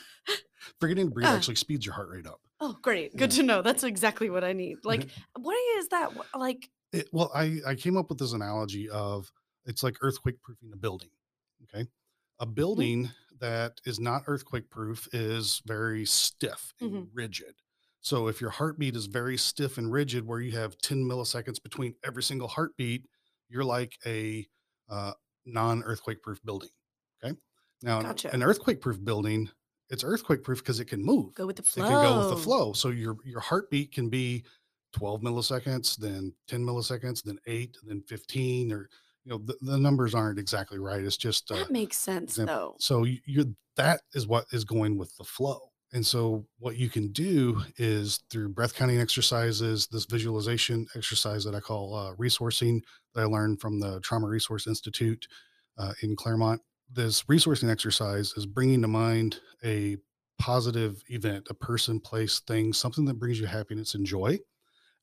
Forgetting 0.80 1.10
to 1.10 1.14
breathe 1.14 1.28
Ah. 1.28 1.36
actually 1.36 1.56
speeds 1.56 1.86
your 1.86 1.94
heart 1.94 2.10
rate 2.10 2.26
up. 2.26 2.42
oh, 2.62 2.76
great, 2.82 3.16
good 3.16 3.32
Yeah. 3.32 3.42
to 3.42 3.44
know. 3.44 3.62
That's 3.62 3.84
exactly 3.84 4.32
what 4.32 4.44
I 4.44 4.54
need. 4.54 4.78
Like, 4.84 5.08
what 5.40 5.56
is 5.78 5.90
that? 5.90 6.12
Like, 6.36 6.68
It, 6.96 7.10
well, 7.12 7.32
I, 7.34 7.60
I 7.68 7.76
came 7.76 7.98
up 7.98 8.10
with 8.10 8.18
this 8.20 8.34
analogy 8.34 8.90
of 8.90 9.32
it's 9.66 9.84
like 9.84 9.98
earthquake 10.02 10.42
proofing 10.42 10.72
a 10.74 10.78
building. 10.78 11.10
Okay. 11.64 11.88
A 12.40 12.46
building 12.46 13.10
that 13.40 13.80
is 13.86 14.00
not 14.00 14.24
earthquake 14.28 14.70
proof 14.70 15.08
is 15.14 15.62
very 15.66 16.06
stiff 16.06 16.74
and 16.80 16.92
Mhm. 16.92 17.10
rigid. 17.14 17.56
So 18.02 18.28
if 18.28 18.40
your 18.40 18.52
heartbeat 18.52 18.96
is 18.96 19.08
very 19.08 19.36
stiff 19.38 19.78
and 19.78 19.92
rigid, 19.92 20.26
where 20.26 20.40
you 20.40 20.52
have 20.52 20.78
10 20.78 21.04
milliseconds 21.04 21.62
between 21.62 21.96
every 22.04 22.22
single 22.24 22.48
heartbeat, 22.48 23.08
you're 23.50 23.64
like 23.64 23.98
a 24.06 24.48
uh, 24.90 25.14
non 25.46 25.84
earthquake 25.84 26.22
proof 26.22 26.40
building. 26.46 26.70
Okay. 27.24 27.36
Now, 27.82 28.00
an- 28.00 28.04
Gotcha. 28.06 28.34
an 28.34 28.44
earthquake 28.44 28.80
proof 28.80 29.04
building, 29.04 29.50
it's 29.90 30.04
earthquake 30.04 30.44
proof 30.44 30.60
because 30.60 30.80
it 30.80 30.86
can 30.86 31.04
move 31.04 31.34
go 31.34 31.48
with 31.48 31.56
the 31.58 31.64
flow. 31.64 31.84
it 31.84 31.88
can 31.88 32.02
go 32.02 32.18
with 32.20 32.30
the 32.30 32.38
flow. 32.38 32.74
So 32.74 32.90
your 32.90 33.18
your 33.26 33.40
heartbeat 33.40 33.92
can 33.92 34.10
be 34.10 34.46
12 34.96 35.22
milliseconds, 35.22 35.98
then 35.98 36.34
10 36.48 36.64
milliseconds, 36.66 37.22
then 37.24 37.38
eight, 37.48 37.78
then 37.84 38.02
15, 38.08 38.72
or 38.72 38.90
you 39.26 39.32
know 39.32 39.38
the, 39.40 39.56
the 39.62 39.78
numbers 39.78 40.16
aren't 40.16 40.40
exactly 40.40 40.80
right. 40.80 41.04
It's 41.04 41.18
just 41.18 41.52
uh, 41.52 41.56
That 41.56 41.72
makes 41.72 41.98
sense 41.98 42.32
example. 42.34 42.56
though. 42.56 42.76
So 42.80 43.04
you- 43.04 43.20
you're 43.26 43.46
that 43.76 44.02
is 44.14 44.26
what 44.26 44.46
is 44.54 44.64
going 44.64 44.98
with 44.98 45.16
the 45.18 45.26
flow. 45.26 45.60
And 45.92 46.06
so 46.06 46.46
what 46.60 46.78
you 46.78 46.90
can 46.90 47.12
do 47.12 47.62
is 47.78 48.22
through 48.30 48.50
breath 48.50 48.74
counting 48.74 49.00
exercises, 49.02 49.88
this 49.88 50.06
visualization 50.06 50.88
exercise 50.96 51.44
that 51.44 51.54
I 51.56 51.60
call 51.60 51.94
uh, 51.94 52.16
resourcing 52.16 52.82
that 53.14 53.22
I 53.22 53.26
learned 53.26 53.60
from 53.62 53.80
the 53.82 54.00
Trauma 54.00 54.28
Resource 54.28 54.66
Institute 54.66 55.28
uh, 55.78 55.94
in 56.04 56.16
Claremont. 56.16 56.62
This 56.90 57.24
resourcing 57.24 57.70
exercise 57.70 58.32
is 58.38 58.46
bringing 58.46 58.82
to 58.82 58.88
mind 58.88 59.40
a 59.64 59.98
positive 60.40 61.02
event, 61.10 61.48
a 61.50 61.54
person, 61.54 62.00
place, 62.00 62.40
thing, 62.42 62.72
something 62.74 63.06
that 63.06 63.20
brings 63.20 63.40
you 63.40 63.46
happiness 63.48 63.94
and 63.96 64.06
joy. 64.06 64.38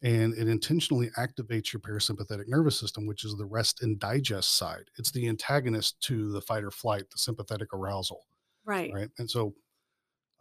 And 0.02 0.34
it 0.34 0.48
intentionally 0.48 1.10
activates 1.18 1.72
your 1.72 1.80
parasympathetic 1.80 2.48
nervous 2.48 2.78
system, 2.78 3.06
which 3.06 3.24
is 3.24 3.36
the 3.36 3.44
rest 3.46 3.82
and 3.82 3.98
digest 4.00 4.56
side. 4.56 4.90
It's 4.98 5.12
the 5.12 5.28
antagonist 5.28 6.00
to 6.02 6.32
the 6.32 6.40
fight 6.42 6.64
or 6.64 6.70
flight, 6.72 7.08
the 7.10 7.18
sympathetic 7.18 7.72
arousal 7.72 8.26
Right. 8.64 8.90
right 8.92 9.10
and 9.18 9.28
so 9.30 9.54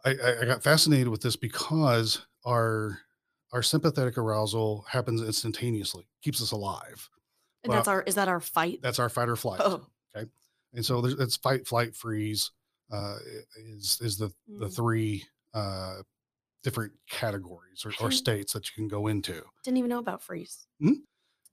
I, 0.04 0.10
I 0.42 0.44
got 0.46 0.62
fascinated 0.62 1.08
with 1.08 1.22
this 1.22 1.36
because 1.36 2.26
our 2.44 3.00
our 3.52 3.62
sympathetic 3.62 4.18
arousal 4.18 4.82
happens 4.88 5.22
instantaneously 5.22 6.08
keeps 6.22 6.42
us 6.42 6.52
alive 6.52 7.08
And 7.64 7.72
that's 7.72 7.88
our 7.88 8.02
is 8.02 8.14
that 8.16 8.28
our 8.28 8.40
fight? 8.40 8.80
That's 8.82 8.98
our 8.98 9.08
fight 9.08 9.28
or 9.28 9.36
flight. 9.36 9.60
Oh. 9.64 9.86
And 10.74 10.84
so 10.84 11.00
there's 11.02 11.14
it's 11.20 11.36
fight, 11.36 11.66
flight, 11.66 11.94
freeze 11.94 12.50
uh, 12.90 13.18
is 13.56 13.98
is 14.00 14.16
the 14.18 14.32
the 14.58 14.66
Mm. 14.66 14.76
three 14.76 15.24
uh, 15.54 16.02
different 16.62 16.92
categories 17.10 17.84
or, 17.84 17.92
or 18.00 18.10
states 18.10 18.52
that 18.52 18.66
you 18.68 18.72
can 18.74 18.88
go 18.88 19.08
into. 19.08 19.42
Didn't 19.64 19.78
even 19.78 19.90
know 19.90 19.98
about 19.98 20.22
freeze. 20.22 20.66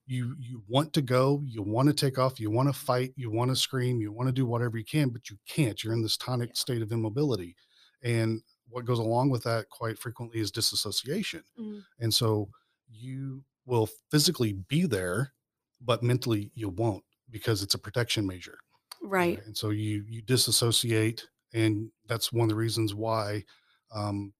You 0.06 0.34
you 0.38 0.62
want 0.68 0.92
to 0.94 1.02
go, 1.02 1.42
you 1.46 1.62
want 1.62 1.88
to 1.88 1.94
take 1.94 2.18
off, 2.18 2.40
you 2.40 2.50
want 2.50 2.68
to 2.68 2.72
fight, 2.72 3.12
you 3.16 3.30
want 3.30 3.50
to 3.50 3.56
scream, 3.56 4.00
you 4.00 4.10
want 4.12 4.28
to 4.28 4.32
do 4.32 4.46
whatever 4.46 4.76
you 4.76 4.84
can, 4.84 5.10
but 5.10 5.30
you 5.30 5.36
can't. 5.48 5.82
You're 5.84 5.92
in 5.92 6.02
this 6.02 6.16
tonic 6.16 6.50
Yeah. 6.50 6.54
state 6.58 6.82
of 6.82 6.90
immobility, 6.90 7.54
and 8.02 8.42
what 8.68 8.84
goes 8.84 8.98
along 8.98 9.30
with 9.30 9.44
that 9.44 9.68
quite 9.68 9.98
frequently 9.98 10.40
is 10.40 10.50
disassociation. 10.50 11.42
Mm. 11.58 11.84
And 12.00 12.14
so 12.14 12.48
you 12.88 13.44
will 13.66 13.88
physically 14.10 14.52
be 14.52 14.86
there, 14.86 15.32
but 15.80 16.02
mentally 16.02 16.50
you 16.54 16.68
won't 16.70 17.04
because 17.30 17.62
it's 17.62 17.74
a 17.74 17.78
protection 17.78 18.26
measure. 18.26 18.58
Right. 19.02 19.40
And 19.46 19.56
so 19.56 19.70
you 19.70 20.04
you 20.08 20.22
disassociate, 20.22 21.28
and 21.52 21.90
that's 22.06 22.32
one 22.32 22.44
of 22.44 22.48
the 22.48 22.56
reasons 22.56 22.94
why 22.94 23.44
um, 23.92 24.32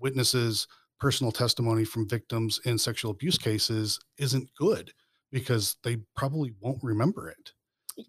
witnesses, 0.00 0.66
personal 1.00 1.32
testimony 1.32 1.84
from 1.84 2.08
victims 2.08 2.60
in 2.64 2.78
sexual 2.78 3.10
abuse 3.10 3.38
cases 3.38 3.98
isn't 4.18 4.48
good 4.58 4.92
because 5.32 5.76
they 5.84 5.96
probably 6.16 6.54
won't 6.60 6.82
remember 6.82 7.28
it, 7.28 7.52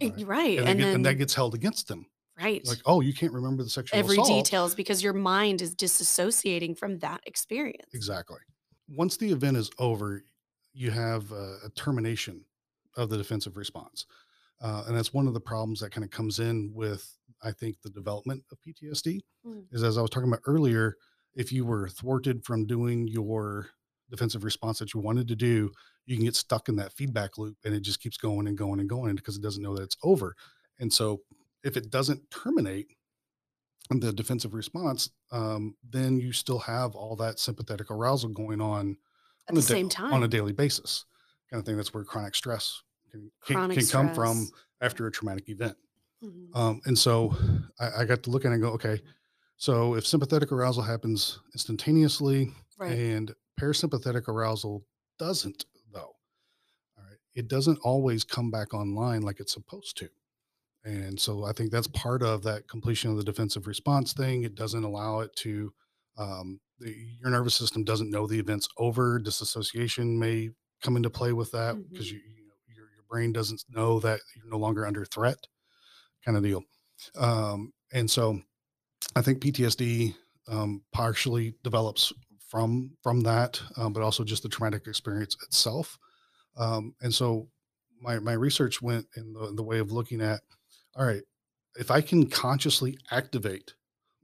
Right. 0.01 0.25
Right. 0.27 0.59
and, 0.59 0.69
And, 0.69 0.79
get- 0.79 0.85
then 0.85 0.95
and 0.95 1.05
that 1.05 1.15
gets 1.15 1.33
held 1.33 1.53
against 1.55 1.87
them. 1.87 2.05
right. 2.39 2.65
Like, 2.65 2.79
oh, 2.85 3.01
you 3.01 3.13
can't 3.13 3.33
remember 3.33 3.63
the 3.63 3.69
sexual 3.69 3.97
Every 3.99 4.17
assault. 4.17 4.45
details 4.45 4.75
because 4.75 5.01
your 5.03 5.13
mind 5.13 5.61
is 5.61 5.75
disassociating 5.75 6.77
from 6.77 6.99
that 6.99 7.21
experience. 7.25 7.89
Exactly. 7.93 8.37
Once 8.89 9.17
the 9.17 9.31
event 9.31 9.57
is 9.57 9.69
over, 9.79 10.23
you 10.73 10.91
have 10.91 11.31
a, 11.31 11.57
a 11.65 11.69
termination 11.75 12.45
of 12.95 13.09
the 13.09 13.17
defensive 13.17 13.57
response. 13.57 14.05
Uh, 14.61 14.83
and 14.87 14.95
that's 14.97 15.13
one 15.13 15.27
of 15.27 15.33
the 15.33 15.39
problems 15.39 15.79
that 15.79 15.91
kind 15.91 16.03
of 16.05 16.09
comes 16.11 16.39
in 16.39 16.71
with, 16.73 17.11
I 17.43 17.51
think, 17.51 17.81
the 17.81 17.89
development 17.89 18.43
of 18.51 18.57
PTSD. 18.61 19.19
Mm. 19.45 19.65
Is 19.71 19.83
as 19.83 19.97
I 19.97 20.01
was 20.01 20.09
talking 20.09 20.29
about 20.29 20.41
earlier, 20.47 20.95
if 21.37 21.51
you 21.53 21.65
were 21.65 21.87
thwarted 21.87 22.43
from 22.43 22.65
doing 22.65 23.07
your 23.07 23.67
defensive 24.09 24.43
response 24.43 24.79
that 24.79 24.93
you 24.93 24.99
wanted 24.99 25.27
to 25.29 25.35
do, 25.35 25.71
you 26.05 26.15
can 26.17 26.25
get 26.25 26.35
stuck 26.35 26.67
in 26.67 26.75
that 26.77 26.91
feedback 26.93 27.37
loop 27.37 27.55
and 27.63 27.73
it 27.73 27.81
just 27.81 27.99
keeps 28.01 28.17
going 28.17 28.47
and 28.47 28.57
going 28.57 28.79
and 28.79 28.89
going 28.89 29.15
because 29.15 29.37
it 29.37 29.41
doesn't 29.43 29.63
know 29.63 29.75
that 29.75 29.83
it's 29.83 29.97
over. 30.03 30.35
And 30.79 30.91
so 30.91 31.21
if 31.63 31.77
it 31.77 31.89
doesn't 31.89 32.29
terminate 32.31 32.87
the 33.89 34.11
defensive 34.11 34.53
response, 34.53 35.09
um, 35.31 35.75
then 35.89 36.19
you 36.19 36.31
still 36.33 36.59
have 36.59 36.95
all 36.95 37.15
that 37.17 37.39
sympathetic 37.39 37.89
arousal 37.91 38.29
going 38.31 38.59
on 38.61 38.97
At 39.47 39.51
on 39.51 39.55
the 39.55 39.59
a 39.59 39.63
da- 39.63 39.67
same 39.67 39.89
time. 39.89 40.13
on 40.13 40.23
a 40.23 40.27
daily 40.27 40.53
basis. 40.53 41.05
Kind 41.51 41.59
of 41.61 41.65
thing. 41.65 41.77
That's 41.77 41.93
where 41.93 42.03
chronic 42.03 42.35
stress 42.35 42.81
can, 43.11 43.31
can, 43.45 43.55
Chronic 43.55 43.77
can 43.77 43.87
come 43.87 44.13
from 44.13 44.49
after 44.81 45.07
a 45.07 45.11
traumatic 45.11 45.47
event. 45.49 45.77
Mhm. 46.23 46.55
Um, 46.55 46.81
and 46.85 46.97
so 46.97 47.35
I, 47.79 48.01
I 48.01 48.05
got 48.05 48.23
to 48.23 48.29
look 48.29 48.43
at 48.43 48.51
it 48.51 48.55
and 48.55 48.61
go, 48.63 48.69
okay, 48.71 48.99
so 49.57 49.95
if 49.95 50.05
sympathetic 50.05 50.51
arousal 50.51 50.83
happens 50.83 51.39
instantaneously 51.53 52.51
Right. 52.79 52.91
and 52.97 53.33
parasympathetic 53.59 54.27
arousal 54.27 54.85
doesn't, 55.17 55.65
though, 55.91 56.13
all 56.97 57.03
right, 57.03 57.17
it 57.33 57.47
doesn't 57.47 57.79
always 57.83 58.23
come 58.23 58.51
back 58.51 58.73
online 58.73 59.21
like 59.23 59.39
it's 59.39 59.53
supposed 59.53 59.97
to. 59.97 60.09
And 60.83 61.19
so 61.19 61.43
I 61.43 61.53
think 61.53 61.71
that's 61.71 61.87
part 61.87 62.21
of 62.23 62.43
that 62.43 62.67
completion 62.69 63.09
of 63.11 63.17
the 63.17 63.23
defensive 63.23 63.65
response 63.67 64.13
thing. 64.13 64.43
It 64.43 64.55
doesn't 64.55 64.83
allow 64.83 65.21
it 65.21 65.35
to, 65.37 65.73
um, 66.17 66.59
the, 66.79 66.91
your 67.19 67.31
nervous 67.31 67.55
system 67.55 67.83
doesn't 67.83 68.11
know 68.11 68.27
the 68.27 68.39
event's 68.39 68.67
over. 68.77 69.17
Disassociation 69.19 70.19
may 70.19 70.51
come 70.83 70.95
into 70.95 71.09
play 71.09 71.33
with 71.33 71.51
that 71.51 71.75
because 71.89 72.07
Mhm. 72.07 72.11
you, 72.13 72.17
you 72.19 72.45
know, 72.47 72.53
your, 72.67 72.85
your 72.93 73.03
brain 73.09 73.33
doesn't 73.33 73.63
know 73.69 73.99
that 74.01 74.21
you're 74.35 74.45
no 74.47 74.57
longer 74.59 74.85
under 74.85 75.03
threat 75.03 75.47
kind 76.23 76.37
of 76.37 76.43
deal. 76.43 76.63
Um, 77.15 77.73
and 77.91 78.09
so 78.09 78.39
I 79.15 79.21
think 79.21 79.41
PTSD 79.41 80.15
um, 80.47 80.83
partially 80.91 81.55
develops 81.63 82.13
from 82.47 82.95
from 83.01 83.21
that, 83.21 83.61
um, 83.75 83.93
but 83.93 84.03
also 84.03 84.23
just 84.23 84.43
the 84.43 84.49
traumatic 84.49 84.87
experience 84.87 85.35
itself. 85.43 85.97
Um, 86.55 86.95
and 87.01 87.13
so 87.13 87.49
my 88.01 88.19
my 88.19 88.33
research 88.33 88.81
went 88.81 89.07
in 89.15 89.33
the, 89.33 89.53
the 89.53 89.63
way 89.63 89.79
of 89.79 89.91
looking 89.91 90.21
at, 90.21 90.41
all 90.95 91.05
right, 91.05 91.23
if 91.75 91.91
I 91.91 92.01
can 92.01 92.29
consciously 92.29 92.97
activate 93.11 93.73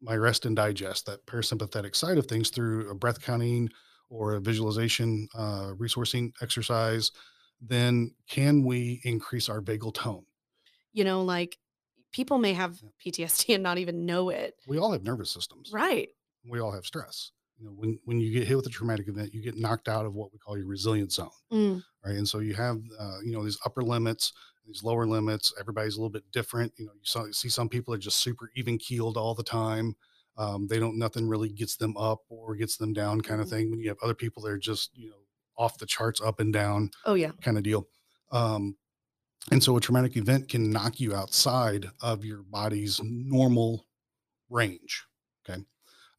my 0.02 0.16
rest 0.16 0.46
and 0.46 0.56
digest, 0.56 1.06
that 1.06 1.26
parasympathetic 1.26 1.96
side 1.96 2.18
of 2.18 2.28
things 2.28 2.50
through 2.50 2.90
a 2.90 2.96
breath 2.96 3.22
counting 3.22 3.70
or 4.10 4.36
a 4.36 4.42
visualization 4.42 5.28
uh, 5.34 5.74
resourcing 5.78 6.32
exercise, 6.42 7.12
then 7.62 8.14
can 8.30 8.64
we 8.64 9.02
increase 9.04 9.50
our 9.50 9.62
vagal 9.62 9.94
tone? 9.94 10.26
You 10.92 11.04
know, 11.04 11.24
like 11.24 11.58
people 12.14 12.38
may 12.38 12.54
have 12.54 12.82
PTSD 13.06 13.54
and 13.56 13.64
not 13.64 13.78
even 13.78 14.06
know 14.06 14.30
it. 14.30 14.56
We 14.68 14.78
all 14.78 14.92
have 14.94 15.04
nervous 15.04 15.32
systems. 15.32 15.72
Right. 15.74 16.10
we 16.50 16.60
all 16.60 16.72
have 16.72 16.86
stress. 16.86 17.32
You 17.58 17.66
know, 17.66 17.72
when 17.72 18.00
when 18.06 18.20
you 18.20 18.32
get 18.32 18.48
hit 18.48 18.56
with 18.58 18.66
a 18.66 18.70
traumatic 18.70 19.08
event, 19.08 19.34
you 19.34 19.42
get 19.42 19.56
knocked 19.58 19.88
out 19.88 20.06
of 20.06 20.14
what 20.16 20.32
we 20.34 20.40
call 20.40 20.58
your 20.58 20.68
resilience 20.68 21.16
zone, 21.16 21.30
Mm. 21.52 21.84
right? 22.06 22.16
And 22.16 22.28
so 22.28 22.40
you 22.40 22.54
have, 22.56 22.82
uh, 23.00 23.20
you 23.24 23.32
know, 23.32 23.44
these 23.44 23.58
upper 23.66 23.82
limits, 23.82 24.34
these 24.66 24.84
lower 24.84 25.06
limits. 25.06 25.54
Everybody's 25.60 25.96
a 25.96 26.00
little 26.00 26.10
bit 26.10 26.30
different. 26.32 26.74
You 26.78 26.86
know, 26.88 26.92
you 26.94 27.06
saw, 27.06 27.26
see 27.32 27.50
some 27.50 27.70
people 27.70 27.94
are 27.94 27.98
just 28.00 28.20
super 28.20 28.50
even 28.56 28.78
keeled 28.78 29.16
all 29.18 29.36
the 29.36 29.44
time. 29.44 29.96
Um, 30.36 30.68
they 30.68 30.80
don't, 30.80 30.98
nothing 30.98 31.28
really 31.30 31.50
gets 31.50 31.78
them 31.78 31.96
up 31.96 32.20
or 32.30 32.56
gets 32.56 32.76
them 32.78 32.92
down, 32.92 33.22
kind 33.22 33.40
of 33.40 33.48
Mhm. 33.48 33.52
thing. 33.52 33.70
When 33.72 33.80
you 33.80 33.88
have 33.90 34.00
other 34.02 34.16
people 34.16 34.42
that 34.44 34.50
are 34.52 34.58
just, 34.58 34.90
you 34.98 35.10
know, 35.12 35.20
off 35.58 35.78
the 35.78 35.86
charts, 35.86 36.20
up 36.20 36.40
and 36.40 36.52
down, 36.52 36.90
Oh 37.06 37.14
yeah. 37.14 37.32
kind 37.42 37.58
of 37.58 37.64
deal. 37.64 37.88
Um, 38.32 38.76
and 39.52 39.64
so 39.64 39.76
a 39.78 39.82
traumatic 39.82 40.16
event 40.16 40.50
can 40.50 40.72
knock 40.72 41.00
you 41.00 41.14
outside 41.14 41.90
of 42.02 42.24
your 42.24 42.44
body's 42.44 43.02
normal 43.04 43.86
range. 44.50 45.06
Okay. 45.48 45.62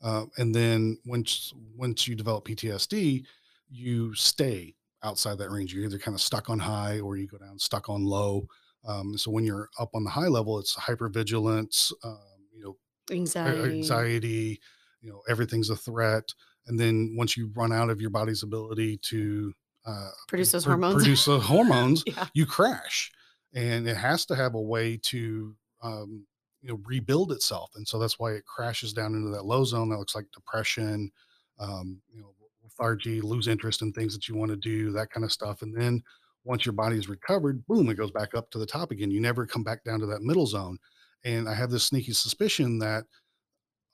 Uh, 0.02 0.26
and 0.36 0.54
then 0.54 0.98
once 1.06 1.52
once 1.76 2.06
you 2.06 2.14
develop 2.14 2.46
PTSD, 2.46 3.24
you 3.70 4.14
stay 4.14 4.74
outside 5.02 5.38
that 5.38 5.50
range. 5.50 5.72
You're 5.72 5.84
either 5.84 5.98
kind 5.98 6.14
of 6.14 6.20
stuck 6.20 6.50
on 6.50 6.58
high 6.58 7.00
or 7.00 7.16
you 7.16 7.26
go 7.26 7.38
down 7.38 7.58
stuck 7.58 7.88
on 7.88 8.04
low. 8.04 8.46
Um, 8.86 9.16
so 9.16 9.30
when 9.30 9.44
you're 9.44 9.68
up 9.78 9.90
on 9.94 10.04
the 10.04 10.10
high 10.10 10.28
level, 10.28 10.58
it's 10.58 10.76
hypervigilance, 10.76 11.92
um, 12.04 12.18
you 12.52 12.64
know, 12.64 12.76
Anxiety. 13.10 13.78
anxiety, 13.78 14.60
you 15.00 15.10
know, 15.10 15.22
everything's 15.28 15.70
a 15.70 15.76
threat. 15.76 16.34
And 16.66 16.78
then 16.78 17.14
once 17.16 17.36
you 17.36 17.50
run 17.54 17.72
out 17.72 17.90
of 17.90 18.00
your 18.00 18.10
body's 18.10 18.42
ability 18.42 18.98
to 19.04 19.52
uh, 19.86 20.10
Produce 20.28 20.52
those 20.52 20.64
hormones. 20.64 20.94
produce 20.94 21.26
hormones, 21.26 22.02
Yeah. 22.06 22.26
you 22.34 22.46
crash, 22.46 23.10
and 23.52 23.86
it 23.88 23.96
has 23.96 24.24
to 24.26 24.36
have 24.36 24.54
a 24.54 24.60
way 24.60 24.96
to 25.04 25.54
um, 25.82 26.26
you 26.62 26.70
know 26.70 26.80
rebuild 26.86 27.32
itself, 27.32 27.70
and 27.76 27.86
so 27.86 27.98
that's 27.98 28.18
why 28.18 28.32
it 28.32 28.44
crashes 28.46 28.92
down 28.92 29.14
into 29.14 29.30
that 29.30 29.44
low 29.44 29.64
zone 29.64 29.88
that 29.90 29.98
looks 29.98 30.14
like 30.14 30.26
depression, 30.34 31.10
um, 31.58 32.00
you 32.12 32.20
know, 32.22 32.32
lethargy, 32.62 33.20
lose 33.20 33.46
interest 33.48 33.82
in 33.82 33.92
things 33.92 34.14
that 34.14 34.26
you 34.28 34.34
want 34.34 34.50
to 34.50 34.56
do, 34.56 34.90
that 34.92 35.10
kind 35.10 35.24
of 35.24 35.32
stuff, 35.32 35.62
and 35.62 35.74
then 35.76 36.02
once 36.44 36.66
your 36.66 36.72
body 36.74 36.96
is 36.98 37.08
recovered, 37.08 37.64
boom, 37.66 37.88
it 37.88 37.94
goes 37.94 38.10
back 38.10 38.34
up 38.34 38.50
to 38.50 38.58
the 38.58 38.66
top 38.66 38.90
again. 38.90 39.10
You 39.10 39.18
never 39.20 39.46
come 39.46 39.62
back 39.64 39.82
down 39.84 39.98
to 40.00 40.06
that 40.06 40.22
middle 40.22 40.46
zone, 40.46 40.78
and 41.24 41.48
I 41.48 41.54
have 41.54 41.70
this 41.70 41.84
sneaky 41.84 42.12
suspicion 42.12 42.78
that 42.80 43.04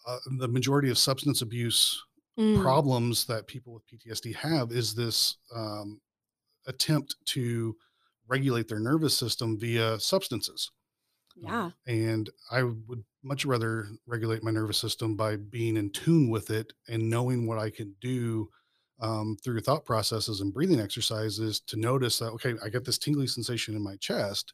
uh, 0.07 0.19
the 0.39 0.49
majority 0.49 0.91
of 0.91 0.99
substance 0.99 1.43
abuse 1.43 2.03
Mm. 2.41 2.55
problems 2.55 3.25
that 3.27 3.47
people 3.47 3.73
with 3.75 3.87
PTSD 3.87 4.33
have 4.35 4.73
is 4.73 4.95
this 4.95 5.37
um, 5.55 6.01
attempt 6.67 7.17
to 7.27 7.77
regulate 8.29 8.69
their 8.69 8.81
nervous 8.81 9.17
system 9.17 9.59
via 9.59 10.01
substances. 10.01 10.71
Um, 11.47 11.47
Yeah. 11.47 11.73
and 11.87 12.31
I 12.51 12.63
would 12.65 13.05
much 13.23 13.45
rather 13.45 13.89
regulate 14.07 14.43
my 14.43 14.51
nervous 14.51 14.79
system 14.79 15.17
by 15.17 15.37
being 15.37 15.77
in 15.77 15.91
tune 15.93 16.29
with 16.31 16.51
it 16.51 16.73
and 16.89 17.11
knowing 17.11 17.47
what 17.47 17.59
I 17.59 17.71
can 17.71 17.97
do 18.01 18.51
um, 19.01 19.37
through 19.43 19.61
thought 19.61 19.85
processes 19.87 20.41
and 20.41 20.53
breathing 20.53 20.81
exercises 20.81 21.61
to 21.61 21.77
notice 21.79 22.19
that, 22.19 22.33
okay, 22.33 22.55
I 22.63 22.69
get 22.69 22.85
this 22.85 22.99
tingly 22.99 23.27
sensation 23.27 23.75
in 23.75 23.83
my 23.83 23.97
chest. 23.97 24.53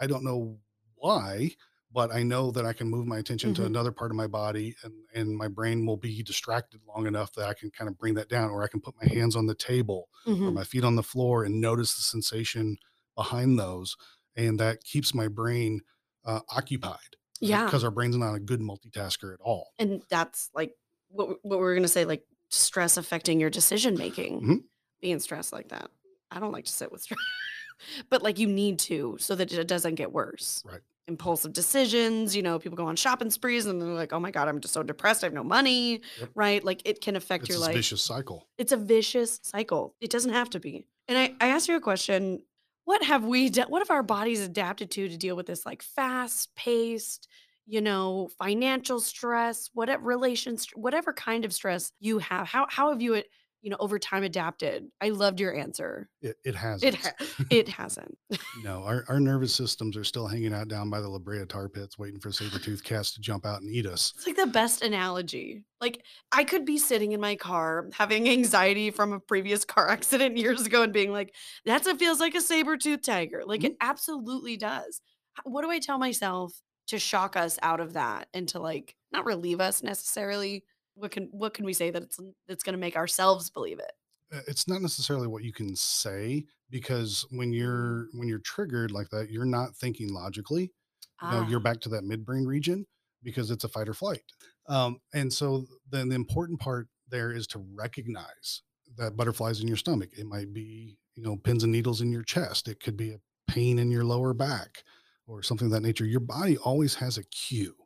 I 0.00 0.06
don't 0.06 0.24
know 0.24 0.58
why, 0.96 1.52
but 1.92 2.12
I 2.12 2.22
know 2.22 2.50
that 2.52 2.64
I 2.64 2.72
can 2.72 2.88
move 2.88 3.06
my 3.06 3.18
attention 3.18 3.52
to 3.54 3.62
Mhm. 3.62 3.66
another 3.66 3.90
part 3.92 4.10
of 4.10 4.16
my 4.16 4.26
body 4.26 4.76
and, 4.84 4.92
and 5.14 5.36
my 5.36 5.48
brain 5.48 5.84
will 5.86 5.96
be 5.96 6.22
distracted 6.22 6.80
long 6.86 7.06
enough 7.06 7.32
that 7.34 7.48
I 7.48 7.54
can 7.54 7.70
kind 7.70 7.88
of 7.88 7.98
bring 7.98 8.14
that 8.14 8.28
down, 8.28 8.50
or 8.50 8.62
I 8.62 8.68
can 8.68 8.80
put 8.80 8.94
my 9.00 9.08
hands 9.08 9.34
on 9.36 9.46
the 9.46 9.54
table 9.54 10.08
or 10.26 10.32
Mhm. 10.34 10.54
my 10.54 10.64
feet 10.64 10.84
on 10.84 10.94
the 10.96 11.02
floor 11.02 11.44
and 11.44 11.60
notice 11.60 11.94
the 11.96 12.02
sensation 12.02 12.78
behind 13.16 13.58
those. 13.58 13.96
And 14.36 14.58
that 14.60 14.84
keeps 14.84 15.14
my 15.14 15.28
brain 15.28 15.80
uh, 16.24 16.40
occupied. 16.50 17.16
Yeah. 17.40 17.64
Because 17.64 17.82
our 17.82 17.90
brain's 17.90 18.16
not 18.16 18.34
a 18.34 18.40
good 18.40 18.60
multitasker 18.60 19.32
at 19.32 19.40
all. 19.40 19.72
and 19.78 20.02
that's 20.10 20.50
like 20.54 20.76
what 21.08 21.42
what 21.44 21.58
we're 21.58 21.74
gonna 21.74 21.88
say 21.88 22.04
like 22.04 22.24
stress 22.50 22.96
affecting 22.98 23.40
your 23.40 23.48
decision 23.50 23.96
making 23.96 24.40
Mhm. 24.42 24.64
being 25.00 25.18
stressed 25.18 25.52
like 25.52 25.68
that 25.70 25.90
i 26.30 26.38
don't 26.38 26.52
like 26.52 26.66
to 26.66 26.72
sit 26.72 26.92
with 26.92 27.00
stress 27.02 27.18
but 28.10 28.22
like 28.22 28.38
you 28.38 28.46
need 28.46 28.78
to 28.78 29.16
so 29.18 29.34
that 29.34 29.50
it 29.52 29.66
doesn't 29.66 29.94
get 29.96 30.12
worse 30.12 30.62
Right. 30.64 30.82
Impulsive 31.10 31.52
decisions 31.52 32.34
you 32.34 32.42
know 32.42 32.58
people 32.58 32.76
go 32.76 32.86
on 32.86 32.96
shopping 32.96 33.30
sprees 33.30 33.66
and 33.66 33.82
they're 33.82 33.88
like 33.88 34.12
oh 34.12 34.20
my 34.20 34.30
god 34.30 34.48
i'm 34.48 34.60
just 34.60 34.72
so 34.72 34.82
depressed 34.82 35.22
i 35.22 35.26
have 35.26 35.32
no 35.34 35.44
money 35.44 36.00
Yep. 36.20 36.30
right 36.34 36.64
like 36.64 36.80
it 36.84 37.00
can 37.00 37.16
affect 37.16 37.42
It's 37.44 37.50
your 37.50 37.58
life 37.58 37.74
vicious 37.74 38.00
cycle. 38.02 38.46
it's 38.56 38.72
a 38.72 38.76
vicious 38.76 39.40
cycle 39.42 39.94
it 40.00 40.10
doesn't 40.10 40.32
have 40.32 40.48
to 40.50 40.60
be 40.60 40.86
and 41.08 41.18
i 41.18 41.34
i 41.40 41.48
asked 41.48 41.68
you 41.68 41.76
a 41.76 41.80
question 41.80 42.40
what 42.84 43.04
have 43.04 43.24
we 43.24 43.50
done? 43.50 43.68
What 43.68 43.80
have 43.80 43.90
our 43.90 44.02
bodies 44.02 44.40
adapted 44.40 44.90
to 44.92 45.08
to 45.08 45.16
deal 45.16 45.36
with 45.36 45.46
this 45.46 45.64
like 45.64 45.80
fast 45.82 46.52
paced, 46.56 47.28
you 47.66 47.80
know, 47.80 48.28
financial 48.36 48.98
stress, 49.00 49.70
whatever 49.74 50.02
relations, 50.02 50.66
whatever 50.74 51.12
kind 51.12 51.44
of 51.44 51.52
stress 51.52 51.92
you 52.00 52.18
have? 52.18 52.48
How 52.48 52.66
how 52.68 52.90
have 52.90 53.00
you, 53.00 53.22
you 53.62 53.70
know, 53.70 53.76
over 53.78 53.98
time 53.98 54.22
adapted? 54.22 54.86
I 55.00 55.10
loved 55.10 55.40
your 55.40 55.54
answer. 55.54 56.08
It, 56.22 56.36
it 56.44 56.50
It 56.50 56.54
hasn't. 56.56 56.96
ha- 56.96 57.44
it 57.50 57.68
hasn't. 57.68 58.18
No, 58.62 58.82
our, 58.84 59.04
our 59.08 59.20
nervous 59.20 59.54
systems 59.54 59.96
are 59.96 60.04
still 60.04 60.26
hanging 60.26 60.54
out 60.54 60.68
down 60.68 60.90
by 60.90 61.00
the 61.00 61.08
La 61.08 61.18
Brea 61.18 61.44
tar 61.46 61.68
pits, 61.68 61.98
waiting 61.98 62.20
for 62.20 62.32
saber 62.32 62.58
tooth 62.62 62.82
cats 62.82 63.12
to 63.14 63.20
jump 63.20 63.44
out 63.44 63.60
and 63.60 63.70
eat 63.70 63.86
us. 63.86 64.12
It's 64.16 64.26
like 64.26 64.36
the 64.36 64.46
best 64.46 64.82
analogy. 64.82 65.64
Like 65.80 66.02
I 66.32 66.44
could 66.44 66.64
be 66.64 66.78
sitting 66.78 67.12
in 67.12 67.20
my 67.20 67.36
car 67.36 67.88
having 67.92 68.28
anxiety 68.28 68.90
from 68.90 69.12
a 69.12 69.20
previous 69.20 69.64
car 69.64 69.88
accident 69.90 70.36
years 70.36 70.66
ago 70.66 70.82
and 70.82 70.92
being 70.92 71.12
like, 71.12 71.34
that's 71.64 71.86
what 71.86 71.98
feels 71.98 72.20
like 72.20 72.34
a 72.34 72.40
saber-tooth 72.40 73.02
tiger. 73.02 73.42
Like 73.44 73.64
it 73.64 73.72
mm-hmm. 73.72 73.88
absolutely 73.88 74.56
does. 74.56 75.00
What 75.44 75.62
do 75.62 75.70
I 75.70 75.78
tell 75.78 75.98
myself 75.98 76.52
to 76.88 76.98
shock 76.98 77.36
us 77.36 77.58
out 77.62 77.80
of 77.80 77.92
that 77.92 78.28
and 78.34 78.48
to 78.48 78.58
like 78.58 78.96
not 79.12 79.26
relieve 79.26 79.60
us 79.60 79.82
necessarily? 79.82 80.64
What 80.94 81.12
can 81.12 81.24
what 81.28 81.54
can 81.54 81.64
we 81.64 81.72
say 81.72 81.90
that 81.90 82.02
it's 82.02 82.18
that's 82.46 82.62
gonna 82.62 82.76
make 82.76 82.96
ourselves 82.96 83.50
believe 83.50 83.78
it? 83.78 83.92
Uh, 84.32 84.40
It's 84.46 84.68
not 84.68 84.82
necessarily 84.82 85.26
what 85.26 85.44
you 85.44 85.52
can 85.52 85.74
say 85.76 86.46
because 86.70 87.26
when 87.30 87.52
Mm. 87.52 87.52
you're 87.52 88.08
when 88.12 88.28
you're 88.28 88.38
triggered 88.38 88.90
like 88.90 89.10
that, 89.10 89.30
you're 89.30 89.44
not 89.44 89.76
thinking 89.76 90.12
logically. 90.12 90.72
You 91.20 91.28
know, 91.28 91.40
Ah, 91.40 91.48
you're 91.48 91.60
back 91.60 91.80
to 91.82 91.88
that 91.90 92.04
midbrain 92.04 92.46
region 92.46 92.86
because 93.22 93.50
it's 93.50 93.64
a 93.64 93.68
fight 93.68 93.88
or 93.88 93.94
flight. 93.94 94.22
Um, 94.68 95.00
and 95.12 95.32
so 95.32 95.66
then 95.88 96.08
the 96.08 96.14
important 96.14 96.60
part 96.60 96.88
there 97.08 97.32
is 97.32 97.46
to 97.48 97.58
recognize 97.58 98.62
that 98.96 99.16
butterflies 99.16 99.60
in 99.60 99.68
your 99.68 99.76
stomach. 99.76 100.10
It 100.16 100.26
might 100.26 100.52
be, 100.52 100.98
you 101.16 101.22
know, 101.22 101.36
pins 101.36 101.62
and 101.64 101.72
needles 101.72 102.00
in 102.00 102.12
your 102.12 102.22
chest. 102.22 102.68
It 102.68 102.80
could 102.80 102.96
be 102.96 103.12
a 103.12 103.20
pain 103.48 103.78
in 103.78 103.90
your 103.90 104.04
lower 104.04 104.32
back 104.32 104.84
or 105.26 105.42
something 105.42 105.66
of 105.66 105.72
that 105.72 105.82
nature. 105.82 106.06
Your 106.06 106.20
body 106.20 106.56
always 106.58 106.96
has 106.96 107.18
a 107.18 107.24
cue. 107.24 107.76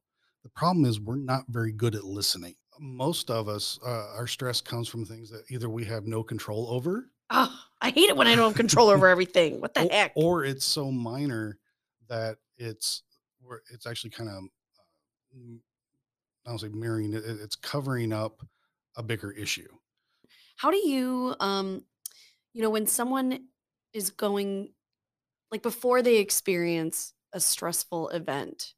The 0.44 0.50
problem 0.50 0.84
is 0.84 1.00
we're 1.00 1.16
not 1.16 1.46
very 1.48 1.72
good 1.72 1.94
at 1.94 2.04
listening. 2.04 2.56
Most 2.80 3.30
of 3.30 3.48
us, 3.48 3.78
uh, 3.84 4.14
our 4.16 4.26
stress 4.26 4.60
comes 4.60 4.88
from 4.88 5.04
things 5.04 5.30
that 5.30 5.44
either 5.50 5.68
we 5.68 5.84
have 5.84 6.06
no 6.06 6.22
control 6.22 6.68
over 6.68 7.10
oh, 7.30 7.60
I 7.80 7.90
hate 7.90 8.08
it 8.08 8.16
when 8.16 8.26
I 8.26 8.34
don't 8.34 8.48
have 8.48 8.56
control 8.56 8.88
over 8.88 9.08
everything. 9.08 9.60
What 9.60 9.74
the 9.74 9.84
or, 9.86 9.90
heck? 9.90 10.12
or 10.16 10.44
it's 10.44 10.64
so 10.64 10.90
minor 10.90 11.58
that 12.08 12.38
it's 12.56 13.02
it's 13.70 13.86
actually 13.86 14.10
kind 14.10 14.30
of 14.30 14.44
I 16.46 16.50
don't 16.50 16.58
say 16.58 16.68
mirroring 16.68 17.12
it, 17.14 17.24
it- 17.24 17.40
it's 17.40 17.56
covering 17.56 18.12
up 18.12 18.46
a 18.96 19.02
bigger 19.02 19.30
issue. 19.32 19.68
How 20.56 20.70
do 20.70 20.76
you 20.76 21.34
um 21.40 21.84
you 22.52 22.62
know 22.62 22.70
when 22.70 22.86
someone 22.86 23.48
is 23.92 24.10
going 24.10 24.72
like 25.50 25.62
before 25.62 26.02
they 26.02 26.16
experience 26.16 27.14
a 27.32 27.40
stressful 27.40 28.10
event, 28.10 28.74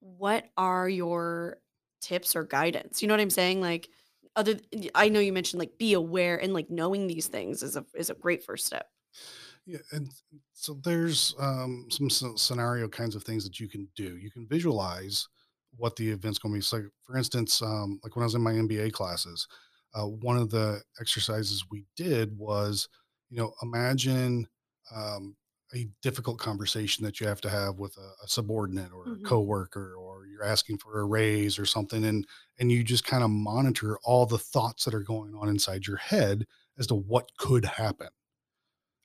what 0.00 0.46
are 0.56 0.88
your 0.88 1.58
tips 2.00 2.36
or 2.36 2.44
guidance? 2.44 3.02
You 3.02 3.08
know 3.08 3.14
what 3.14 3.20
I'm 3.20 3.30
saying? 3.30 3.60
Like 3.60 3.88
other 4.36 4.56
I 4.94 5.08
know 5.08 5.20
you 5.20 5.32
mentioned 5.32 5.58
like 5.58 5.78
be 5.78 5.94
aware 5.94 6.36
and 6.36 6.54
like 6.54 6.70
knowing 6.70 7.06
these 7.06 7.26
things 7.26 7.62
is 7.62 7.76
a 7.76 7.84
is 7.94 8.10
a 8.10 8.14
great 8.14 8.44
first 8.44 8.66
step. 8.66 8.86
Yeah, 9.66 9.78
and 9.92 10.08
so 10.54 10.78
there's 10.82 11.34
um, 11.38 11.88
some 11.90 12.08
scenario 12.08 12.88
kinds 12.88 13.14
of 13.14 13.22
things 13.22 13.44
that 13.44 13.60
you 13.60 13.68
can 13.68 13.86
do. 13.94 14.16
You 14.16 14.30
can 14.30 14.46
visualize 14.46 15.28
what 15.76 15.94
the 15.96 16.10
event's 16.10 16.38
going 16.38 16.54
to 16.54 16.58
be. 16.58 16.62
So, 16.62 16.84
for 17.02 17.18
instance, 17.18 17.60
um, 17.60 18.00
like 18.02 18.16
when 18.16 18.22
I 18.22 18.26
was 18.26 18.34
in 18.34 18.40
my 18.40 18.52
MBA 18.52 18.92
classes, 18.92 19.46
uh, 19.94 20.06
one 20.06 20.38
of 20.38 20.50
the 20.50 20.80
exercises 21.00 21.66
we 21.70 21.84
did 21.96 22.36
was, 22.38 22.88
you 23.28 23.36
know, 23.36 23.52
imagine 23.62 24.48
um, 24.94 25.36
a 25.74 25.88
difficult 26.02 26.38
conversation 26.38 27.04
that 27.04 27.20
you 27.20 27.26
have 27.26 27.40
to 27.42 27.50
have 27.50 27.78
with 27.78 27.96
a, 27.98 28.12
a 28.24 28.28
subordinate 28.28 28.92
or 28.92 29.14
a 29.14 29.18
Mhm. 29.18 29.28
coworker, 29.28 29.94
or 29.96 30.26
you're 30.26 30.44
asking 30.44 30.78
for 30.78 31.00
a 31.00 31.04
raise 31.06 31.58
or 31.58 31.66
something, 31.66 32.04
and 32.04 32.26
and 32.58 32.72
you 32.72 32.82
just 32.84 33.04
kind 33.04 33.22
of 33.24 33.30
monitor 33.30 33.98
all 34.04 34.26
the 34.26 34.38
thoughts 34.38 34.84
that 34.84 34.94
are 34.94 35.02
going 35.02 35.34
on 35.34 35.48
inside 35.48 35.86
your 35.86 35.98
head 35.98 36.46
as 36.78 36.86
to 36.88 36.94
what 36.94 37.30
could 37.38 37.64
happen 37.64 38.08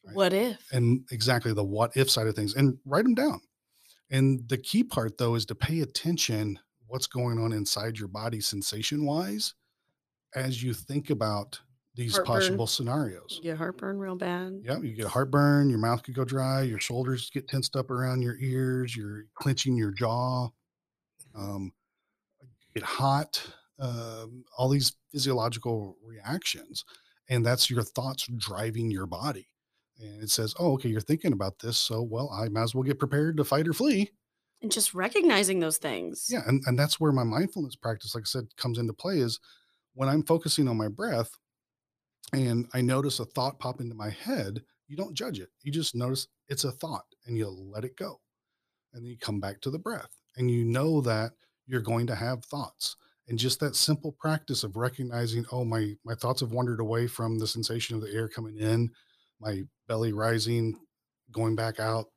Right. 0.04 0.20
What 0.20 0.32
if? 0.34 0.72
and 0.72 1.08
exactly 1.12 1.54
the 1.54 1.64
what 1.64 1.96
if 1.96 2.10
side 2.10 2.28
of 2.28 2.36
things 2.36 2.56
and 2.56 2.80
write 2.86 3.04
them 3.04 3.16
down. 3.16 3.42
And 4.12 4.48
the 4.50 4.58
key 4.60 4.84
part 4.84 5.18
though 5.18 5.36
is 5.36 5.46
to 5.48 5.56
pay 5.56 5.82
attention 5.82 6.60
what's 6.88 7.08
going 7.08 7.40
on 7.40 7.54
inside 7.54 8.00
your 8.00 8.10
body 8.10 8.42
sensation 8.42 9.06
wise 9.06 9.56
as 10.36 10.64
you 10.64 10.74
think 10.74 11.10
about 11.12 11.62
these 11.96 12.16
Heartburn. 12.16 12.36
possible 12.36 12.68
scenarios. 12.68 13.40
Get 13.44 13.58
heartburn 13.58 14.00
real 14.00 14.16
bad. 14.16 14.62
Yeah, 14.64 14.80
you 14.80 14.96
get 14.96 15.08
heartburn, 15.08 15.70
your 15.70 15.80
mouth 15.80 16.04
could 16.04 16.16
go 16.16 16.26
dry, 16.26 16.64
your 16.64 16.80
shoulders 16.80 17.30
get 17.30 17.48
tensed 17.48 17.76
up 17.76 17.92
around 17.92 18.22
your 18.22 18.38
ears, 18.40 18.96
you're 18.96 19.26
clenching 19.36 19.78
your 19.78 19.92
jaw, 19.92 20.50
um, 21.36 21.72
get 22.74 22.84
hot, 22.84 23.46
um, 23.80 24.44
all 24.58 24.70
these 24.70 24.94
physiological 25.12 25.98
reactions. 26.04 26.84
And 27.30 27.46
that's 27.46 27.70
your 27.70 27.84
thoughts 27.84 28.28
driving 28.38 28.90
your 28.90 29.06
body. 29.06 29.48
And 30.00 30.24
it 30.24 30.32
says, 30.32 30.56
oh, 30.60 30.74
okay, 30.74 30.90
you're 30.90 31.00
thinking 31.00 31.34
about 31.34 31.60
this. 31.60 31.78
So, 31.78 32.02
well, 32.02 32.30
I 32.30 32.50
might 32.50 32.64
as 32.64 32.76
well 32.76 32.84
get 32.84 33.00
prepared 33.00 33.38
to 33.38 33.44
fight 33.44 33.68
or 33.68 33.74
flee. 33.74 34.12
And 34.62 34.72
just 34.72 34.94
recognizing 34.94 35.60
those 35.60 35.78
things. 35.78 36.28
Yeah. 36.30 36.42
And, 36.48 36.64
and 36.66 36.78
that's 36.78 37.00
where 37.00 37.12
my 37.12 37.24
mindfulness 37.24 37.76
practice, 37.76 38.16
like 38.16 38.24
I 38.24 38.26
said, 38.26 38.48
comes 38.58 38.80
into 38.80 38.94
play 38.94 39.20
is 39.20 39.40
when 39.94 40.10
I'm 40.10 40.24
focusing 40.24 40.68
on 40.68 40.78
my 40.78 40.88
breath 40.88 41.30
and 42.34 42.68
I 42.74 42.82
notice 42.82 43.20
a 43.20 43.26
thought 43.26 43.60
pop 43.60 43.80
into 43.80 43.96
my 43.96 44.10
head, 44.10 44.62
you 44.88 44.98
don't 44.98 45.16
judge 45.16 45.40
it. 45.40 45.50
You 45.62 45.72
just 45.72 45.96
notice 45.96 46.28
it's 46.48 46.64
a 46.64 46.72
thought 46.72 47.06
and 47.26 47.38
you 47.38 47.48
let 47.48 47.86
it 47.86 47.96
go. 47.98 48.20
And 48.94 49.04
then 49.04 49.10
you 49.10 49.18
come 49.18 49.40
back 49.40 49.62
to 49.62 49.72
the 49.72 49.80
breath 49.80 50.10
and 50.38 50.50
you 50.50 50.66
know 50.66 51.02
that 51.02 51.32
you're 51.68 51.82
going 51.82 52.08
to 52.08 52.16
have 52.16 52.44
thoughts. 52.46 52.96
And 53.28 53.40
just 53.40 53.60
that 53.62 53.76
simple 53.76 54.12
practice 54.12 54.64
of 54.64 54.76
recognizing, 54.76 55.46
oh, 55.52 55.64
my 55.64 55.94
my 56.04 56.14
thoughts 56.14 56.42
have 56.42 56.52
wandered 56.52 56.82
away 56.82 57.08
from 57.08 57.40
the 57.40 57.48
sensation 57.48 57.96
of 57.96 58.02
the 58.02 58.14
air 58.14 58.28
coming 58.28 58.58
in, 58.58 58.90
my 59.40 59.64
belly 59.88 60.12
rising, 60.12 60.78
going 61.32 61.56
back 61.56 61.80
out, 61.80 62.08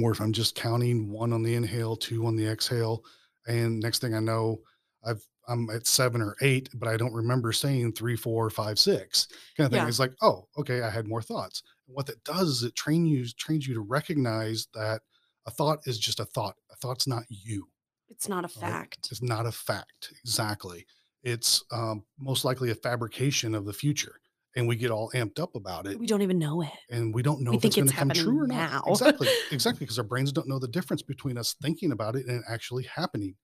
or 0.00 0.12
if 0.12 0.20
I'm 0.20 0.32
just 0.32 0.54
counting 0.54 1.10
one 1.10 1.32
on 1.32 1.42
the 1.42 1.54
inhale, 1.54 1.96
two 1.96 2.26
on 2.26 2.36
the 2.36 2.46
exhale, 2.46 3.02
and 3.48 3.80
next 3.80 3.98
thing 3.98 4.14
I 4.14 4.20
know, 4.20 4.60
I've 5.04 5.26
I'm 5.50 5.68
at 5.70 5.86
seven 5.86 6.22
or 6.22 6.36
eight, 6.42 6.68
but 6.74 6.88
I 6.88 6.96
don't 6.96 7.12
remember 7.12 7.52
saying 7.52 7.92
three, 7.92 8.16
four, 8.16 8.48
five, 8.50 8.78
six 8.78 9.26
kind 9.56 9.66
of 9.66 9.72
thing. 9.72 9.82
Yeah. 9.82 9.88
It's 9.88 9.98
like, 9.98 10.12
oh, 10.22 10.46
okay, 10.58 10.82
I 10.82 10.90
had 10.90 11.08
more 11.08 11.22
thoughts. 11.22 11.62
And 11.88 11.96
what 11.96 12.06
that 12.06 12.22
does 12.24 12.48
is 12.48 12.62
it 12.62 12.76
train 12.76 13.04
you 13.04 13.26
trains 13.36 13.66
you 13.66 13.74
to 13.74 13.80
recognize 13.80 14.68
that 14.74 15.02
a 15.46 15.50
thought 15.50 15.80
is 15.86 15.98
just 15.98 16.20
a 16.20 16.24
thought. 16.24 16.54
A 16.72 16.76
thought's 16.76 17.06
not 17.06 17.24
you. 17.28 17.68
It's 18.08 18.28
not 18.28 18.44
a 18.44 18.48
Right. 18.60 18.70
fact. 18.70 19.08
It's 19.10 19.22
not 19.22 19.46
a 19.46 19.52
fact. 19.52 20.12
Exactly. 20.24 20.86
It's 21.22 21.62
um, 21.72 22.04
most 22.18 22.44
likely 22.44 22.70
a 22.70 22.74
fabrication 22.74 23.54
of 23.54 23.64
the 23.66 23.72
future, 23.72 24.20
and 24.56 24.66
we 24.66 24.74
get 24.76 24.90
all 24.90 25.10
amped 25.14 25.38
up 25.38 25.54
about 25.54 25.86
it 25.86 25.98
We 25.98 26.06
don't 26.06 26.22
even 26.22 26.38
know 26.38 26.62
it. 26.62 26.70
and 26.90 27.14
we 27.14 27.22
don't 27.22 27.42
know 27.42 27.50
We 27.52 27.56
if 27.58 27.64
it's 27.66 27.76
going 27.76 27.88
to 27.88 27.94
come 27.94 28.08
true 28.10 28.40
or 28.42 28.46
now. 28.46 28.82
not. 28.86 28.88
Exactly, 28.88 29.28
exactly, 29.50 29.80
because 29.84 29.98
our 29.98 30.04
brains 30.04 30.32
don't 30.32 30.48
know 30.48 30.58
the 30.58 30.68
difference 30.68 31.02
between 31.02 31.36
us 31.36 31.54
thinking 31.60 31.92
about 31.92 32.16
it 32.16 32.26
and 32.26 32.38
it 32.38 32.44
actually 32.48 32.84
happening. 32.84 33.34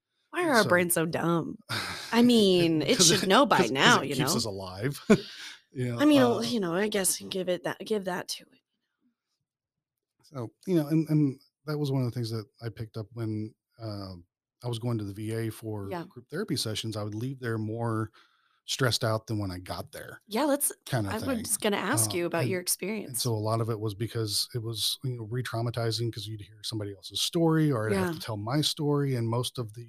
Are 0.48 0.54
our 0.54 0.62
So- 0.62 0.68
brains 0.68 0.94
so 0.94 1.06
dumb? 1.06 1.58
I 2.12 2.22
mean, 2.22 2.82
it 2.82 3.02
should 3.02 3.26
know 3.28 3.46
by 3.46 3.66
now, 3.66 4.02
you 4.02 4.14
keeps 4.14 4.30
know. 4.32 4.36
us 4.36 4.44
alive. 4.44 5.00
you 5.72 5.92
know, 5.92 5.98
I 6.00 6.04
mean, 6.04 6.22
uh, 6.22 6.40
you 6.40 6.60
know, 6.60 6.74
I 6.74 6.88
guess 6.88 7.18
give 7.18 7.48
it 7.48 7.64
that, 7.64 7.78
give 7.84 8.04
that 8.06 8.28
to 8.28 8.42
it. 8.44 8.60
so 10.22 10.50
you 10.66 10.76
know, 10.76 10.86
and 10.88 11.08
and 11.08 11.38
that 11.66 11.78
was 11.78 11.90
one 11.90 12.02
of 12.02 12.06
the 12.10 12.14
things 12.14 12.30
that 12.30 12.44
I 12.62 12.68
picked 12.68 12.96
up 12.96 13.06
when 13.12 13.52
um, 13.82 14.24
I 14.64 14.68
was 14.68 14.78
going 14.78 14.98
to 14.98 15.04
the 15.04 15.12
VA 15.12 15.50
for 15.50 15.88
Yeah. 15.90 16.04
group 16.08 16.28
therapy 16.30 16.56
sessions. 16.56 16.96
I 16.96 17.02
would 17.02 17.14
leave 17.14 17.40
there 17.40 17.58
more 17.58 18.10
stressed 18.68 19.04
out 19.04 19.26
than 19.28 19.38
when 19.38 19.50
I 19.52 19.58
got 19.58 19.92
there, 19.92 20.20
Yeah, 20.26 20.44
let's. 20.44 20.72
kind 20.86 21.06
of 21.06 21.12
I 21.14 21.18
thing. 21.20 21.38
was 21.38 21.56
going 21.56 21.72
to 21.72 21.78
ask 21.78 22.10
Uh, 22.10 22.14
you 22.16 22.26
about 22.26 22.42
and- 22.42 22.50
your 22.50 22.60
experience. 22.60 23.22
so 23.22 23.32
a 23.32 23.36
lot 23.38 23.60
of 23.60 23.70
it 23.70 23.78
was 23.78 23.94
because 23.94 24.48
it 24.56 24.62
was, 24.62 24.98
you 25.04 25.16
know, 25.16 25.22
re-traumatizing 25.30 26.06
because 26.06 26.26
you'd 26.26 26.40
hear 26.40 26.58
somebody 26.64 26.92
else's 26.92 27.20
story 27.20 27.70
or 27.70 27.88
I'd 27.90 27.96
have 27.96 28.14
to 28.14 28.20
tell 28.20 28.36
my 28.36 28.60
story. 28.60 29.14
And 29.14 29.28
most 29.28 29.58
of 29.60 29.72
the, 29.74 29.86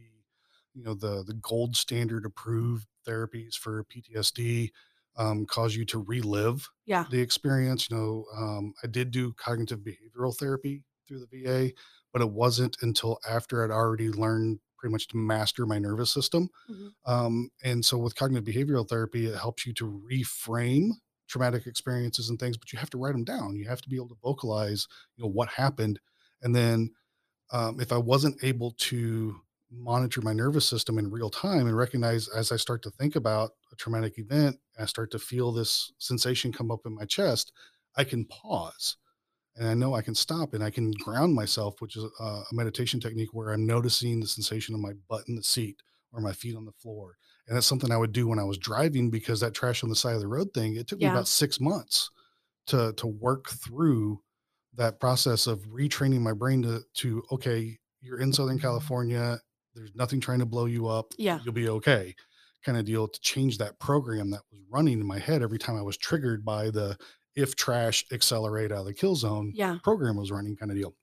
you 0.77 0.83
know, 0.83 0.93
the 0.93 1.23
the 1.23 1.33
gold 1.33 1.75
standard 1.75 2.25
approved 2.25 2.87
therapies 3.07 3.55
for 3.55 3.83
PTSD 3.85 4.69
um, 5.17 5.45
cause 5.45 5.75
you 5.75 5.85
to 5.85 5.99
relive 6.03 6.69
yeah, 6.85 7.05
the 7.09 7.19
experience. 7.19 7.89
You 7.89 7.97
know, 7.97 8.25
um, 8.35 8.73
I 8.83 8.87
did 8.87 9.11
do 9.11 9.33
cognitive 9.33 9.79
behavioral 9.79 10.37
therapy 10.37 10.83
through 11.07 11.25
the 11.25 11.43
VA, 11.43 11.71
but 12.13 12.21
it 12.21 12.29
wasn't 12.29 12.77
until 12.81 13.19
after 13.27 13.63
I'd 13.63 13.71
already 13.71 14.09
learned 14.09 14.59
pretty 14.77 14.91
much 14.91 15.07
to 15.07 15.17
master 15.17 15.65
my 15.65 15.79
nervous 15.79 16.11
system. 16.11 16.49
Mhm. 16.69 16.91
Um, 17.05 17.49
and 17.63 17.83
so 17.83 17.97
with 17.97 18.15
cognitive 18.15 18.45
behavioral 18.53 18.87
therapy, 18.87 19.25
it 19.25 19.35
helps 19.37 19.65
you 19.65 19.73
to 19.73 20.03
reframe 20.11 20.91
traumatic 21.27 21.65
experiences 21.65 22.29
and 22.29 22.39
things, 22.39 22.57
but 22.57 22.71
you 22.71 22.79
have 22.79 22.89
to 22.91 22.97
write 22.97 23.13
them 23.13 23.23
down. 23.23 23.55
You 23.55 23.67
have 23.67 23.81
to 23.81 23.89
be 23.89 23.95
able 23.95 24.09
to 24.09 24.17
vocalize, 24.21 24.87
you 25.15 25.23
know, 25.23 25.29
what 25.29 25.49
happened. 25.49 25.99
And 26.41 26.55
then 26.55 26.91
um, 27.51 27.79
if 27.79 27.91
I 27.91 27.97
wasn't 27.97 28.43
able 28.43 28.71
to 28.71 29.39
monitor 29.71 30.21
my 30.21 30.33
nervous 30.33 30.67
system 30.67 30.97
in 30.97 31.11
real 31.11 31.29
time 31.29 31.67
and 31.67 31.75
recognize 31.75 32.27
as 32.29 32.51
I 32.51 32.55
start 32.57 32.81
to 32.83 32.91
think 32.91 33.15
about 33.15 33.51
a 33.71 33.75
traumatic 33.75 34.17
event, 34.17 34.57
I 34.79 34.85
start 34.85 35.11
to 35.11 35.19
feel 35.19 35.51
this 35.51 35.91
sensation 35.97 36.51
come 36.51 36.71
up 36.71 36.81
in 36.85 36.95
my 36.95 37.05
chest, 37.05 37.51
I 37.95 38.03
can 38.03 38.25
pause 38.25 38.97
and 39.57 39.67
I 39.67 39.73
know 39.73 39.95
I 39.95 40.01
can 40.01 40.15
stop 40.15 40.53
and 40.53 40.63
I 40.63 40.69
can 40.69 40.91
ground 40.91 41.33
myself, 41.33 41.81
which 41.81 41.95
is 41.97 42.03
a, 42.19 42.23
a 42.23 42.45
meditation 42.53 42.99
technique 42.99 43.33
where 43.33 43.51
I'm 43.51 43.65
noticing 43.65 44.19
the 44.19 44.27
sensation 44.27 44.75
of 44.75 44.81
my 44.81 44.93
butt 45.09 45.23
in 45.27 45.35
the 45.35 45.43
seat 45.43 45.81
or 46.13 46.21
my 46.21 46.31
feet 46.31 46.55
on 46.55 46.65
the 46.65 46.71
floor. 46.71 47.17
And 47.47 47.55
that's 47.55 47.65
something 47.65 47.91
I 47.91 47.97
would 47.97 48.11
do 48.11 48.27
when 48.27 48.39
I 48.39 48.43
was 48.43 48.57
driving 48.57 49.09
because 49.09 49.39
that 49.39 49.53
trash 49.53 49.83
on 49.83 49.89
the 49.89 49.95
side 49.95 50.15
of 50.15 50.21
the 50.21 50.27
road 50.27 50.53
thing, 50.53 50.75
it 50.75 50.87
took 50.87 50.99
me 50.99 51.05
about 51.05 51.27
six 51.27 51.59
months 51.59 52.09
to 52.67 52.93
to 52.97 53.07
work 53.07 53.49
through 53.49 54.21
that 54.75 54.99
process 54.99 55.47
of 55.47 55.61
retraining 55.69 56.19
my 56.19 56.33
brain 56.33 56.61
to 56.63 56.81
to 56.95 57.23
okay, 57.31 57.77
you're 58.01 58.19
in 58.19 58.33
Southern 58.33 58.57
mm-hmm. 58.57 58.67
California, 58.67 59.39
there's 59.77 59.95
nothing 59.95 60.19
trying 60.19 60.39
to 60.39 60.45
blow 60.45 60.65
you 60.65 60.87
up, 60.87 61.13
Yeah. 61.17 61.39
you'll 61.45 61.53
be 61.53 61.69
okay, 61.69 62.15
kind 62.65 62.77
of 62.77 62.85
deal 62.85 63.07
to 63.07 63.19
change 63.21 63.57
that 63.59 63.79
program 63.79 64.31
that 64.31 64.41
was 64.51 64.59
running 64.69 64.99
in 64.99 65.05
my 65.05 65.19
head 65.19 65.41
every 65.41 65.59
time 65.59 65.75
I 65.77 65.81
was 65.81 65.97
triggered 65.97 66.43
by 66.43 66.69
the 66.71 66.97
if 67.35 67.55
trash 67.55 68.03
accelerate 68.11 68.71
out 68.71 68.79
of 68.79 68.85
the 68.85 68.93
kill 68.93 69.15
zone 69.15 69.51
Yeah. 69.55 69.77
program 69.83 70.15
was 70.17 70.31
running 70.31 70.55
kind 70.55 70.71
of 70.71 70.77
deal. 70.77 70.95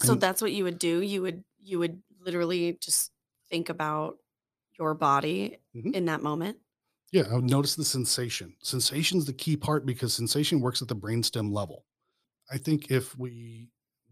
So 0.00 0.12
And- 0.12 0.20
that's 0.20 0.42
what 0.42 0.52
you 0.52 0.64
would 0.64 0.78
do. 0.78 1.00
You 1.00 1.22
would 1.22 1.44
you 1.62 1.78
would 1.78 2.02
literally 2.18 2.78
just 2.80 3.12
think 3.50 3.68
about 3.68 4.16
your 4.78 4.94
body 4.94 5.58
Mhm. 5.76 5.94
in 5.94 6.06
that 6.06 6.22
moment. 6.22 6.58
Yeah, 7.12 7.24
I 7.30 7.34
would 7.34 7.44
notice 7.50 7.74
the 7.76 7.84
sensation. 7.84 8.56
Sensation's 8.62 9.26
the 9.26 9.34
key 9.34 9.56
part 9.58 9.84
because 9.84 10.14
sensation 10.14 10.60
works 10.60 10.80
at 10.80 10.88
the 10.88 10.96
brainstem 10.96 11.52
level. 11.52 11.84
I 12.50 12.56
think 12.58 12.90
if 12.90 13.16
we 13.18 13.68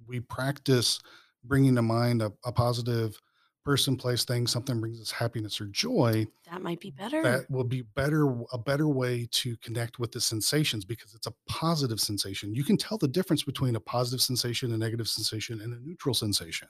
we 0.06 0.20
practice 0.20 1.00
bringing 1.44 1.74
to 1.74 1.82
mind 1.82 2.20
a, 2.22 2.32
a 2.44 2.52
positive 2.52 3.18
person, 3.64 3.96
place, 3.96 4.24
thing, 4.24 4.46
something 4.46 4.80
brings 4.80 5.00
us 5.00 5.10
happiness 5.10 5.60
or 5.60 5.66
joy, 5.66 6.26
That 6.46 6.62
might 6.62 6.80
be 6.80 6.90
better. 6.90 7.22
that 7.22 7.50
will 7.50 7.64
be 7.64 7.82
better 7.82 8.26
a 8.52 8.58
better 8.58 8.88
way 8.88 9.28
to 9.32 9.56
connect 9.58 9.98
with 9.98 10.12
the 10.12 10.20
sensations 10.20 10.84
because 10.84 11.14
it's 11.14 11.26
a 11.26 11.34
positive 11.48 12.00
sensation. 12.00 12.54
You 12.54 12.64
can 12.64 12.76
tell 12.76 12.98
the 12.98 13.08
difference 13.08 13.42
between 13.42 13.76
a 13.76 13.80
positive 13.80 14.22
sensation, 14.22 14.72
a 14.72 14.78
negative 14.78 15.08
sensation, 15.08 15.60
and 15.60 15.74
a 15.74 15.80
neutral 15.80 16.14
sensation. 16.14 16.68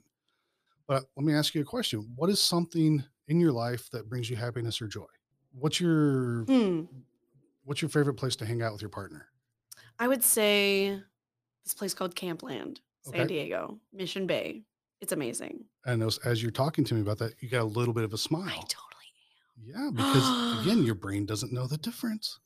But 0.89 1.05
let 1.17 1.25
me 1.27 1.35
ask 1.35 1.55
you 1.55 1.63
a 1.63 1.65
question. 1.67 2.13
What 2.17 2.31
is 2.31 2.41
something 2.41 3.05
in 3.29 3.41
your 3.41 3.53
life 3.53 3.91
that 3.91 4.09
brings 4.09 4.31
you 4.31 4.37
happiness 4.37 4.83
or 4.83 4.89
joy? 4.89 5.07
What's 5.53 5.81
your 5.81 6.49
Hmm. 6.49 6.89
what's 7.65 7.83
your 7.83 7.89
favorite 7.89 8.15
place 8.15 8.37
to 8.37 8.47
hang 8.47 8.63
out 8.63 8.73
with 8.73 8.83
your 8.83 8.89
partner? 8.91 9.29
I 9.99 10.09
would 10.09 10.23
say 10.25 11.03
this 11.65 11.75
place 11.75 11.95
called 11.95 12.17
Campland, 12.17 12.81
San 13.03 13.21
Okay. 13.21 13.29
Diego, 13.29 13.81
Mission 13.93 14.27
Bay. 14.27 14.65
It's 15.01 15.13
amazing. 15.13 15.65
And 15.87 16.03
as, 16.03 16.19
as 16.19 16.43
you're 16.43 16.51
talking 16.51 16.85
to 16.85 16.95
me 16.95 17.01
about 17.01 17.19
that, 17.19 17.35
you 17.41 17.49
got 17.49 17.63
a 17.63 17.65
little 17.65 17.95
bit 17.95 18.05
of 18.05 18.13
a 18.13 18.19
smile. 18.19 18.49
I 18.49 18.63
totally 18.69 18.85
am. 19.77 19.85
Yeah, 19.85 19.91
because 19.95 20.29
again, 20.61 20.83
your 20.85 20.95
brain 21.05 21.27
doesn't 21.27 21.53
know 21.53 21.67
the 21.67 21.79
difference. 21.79 22.39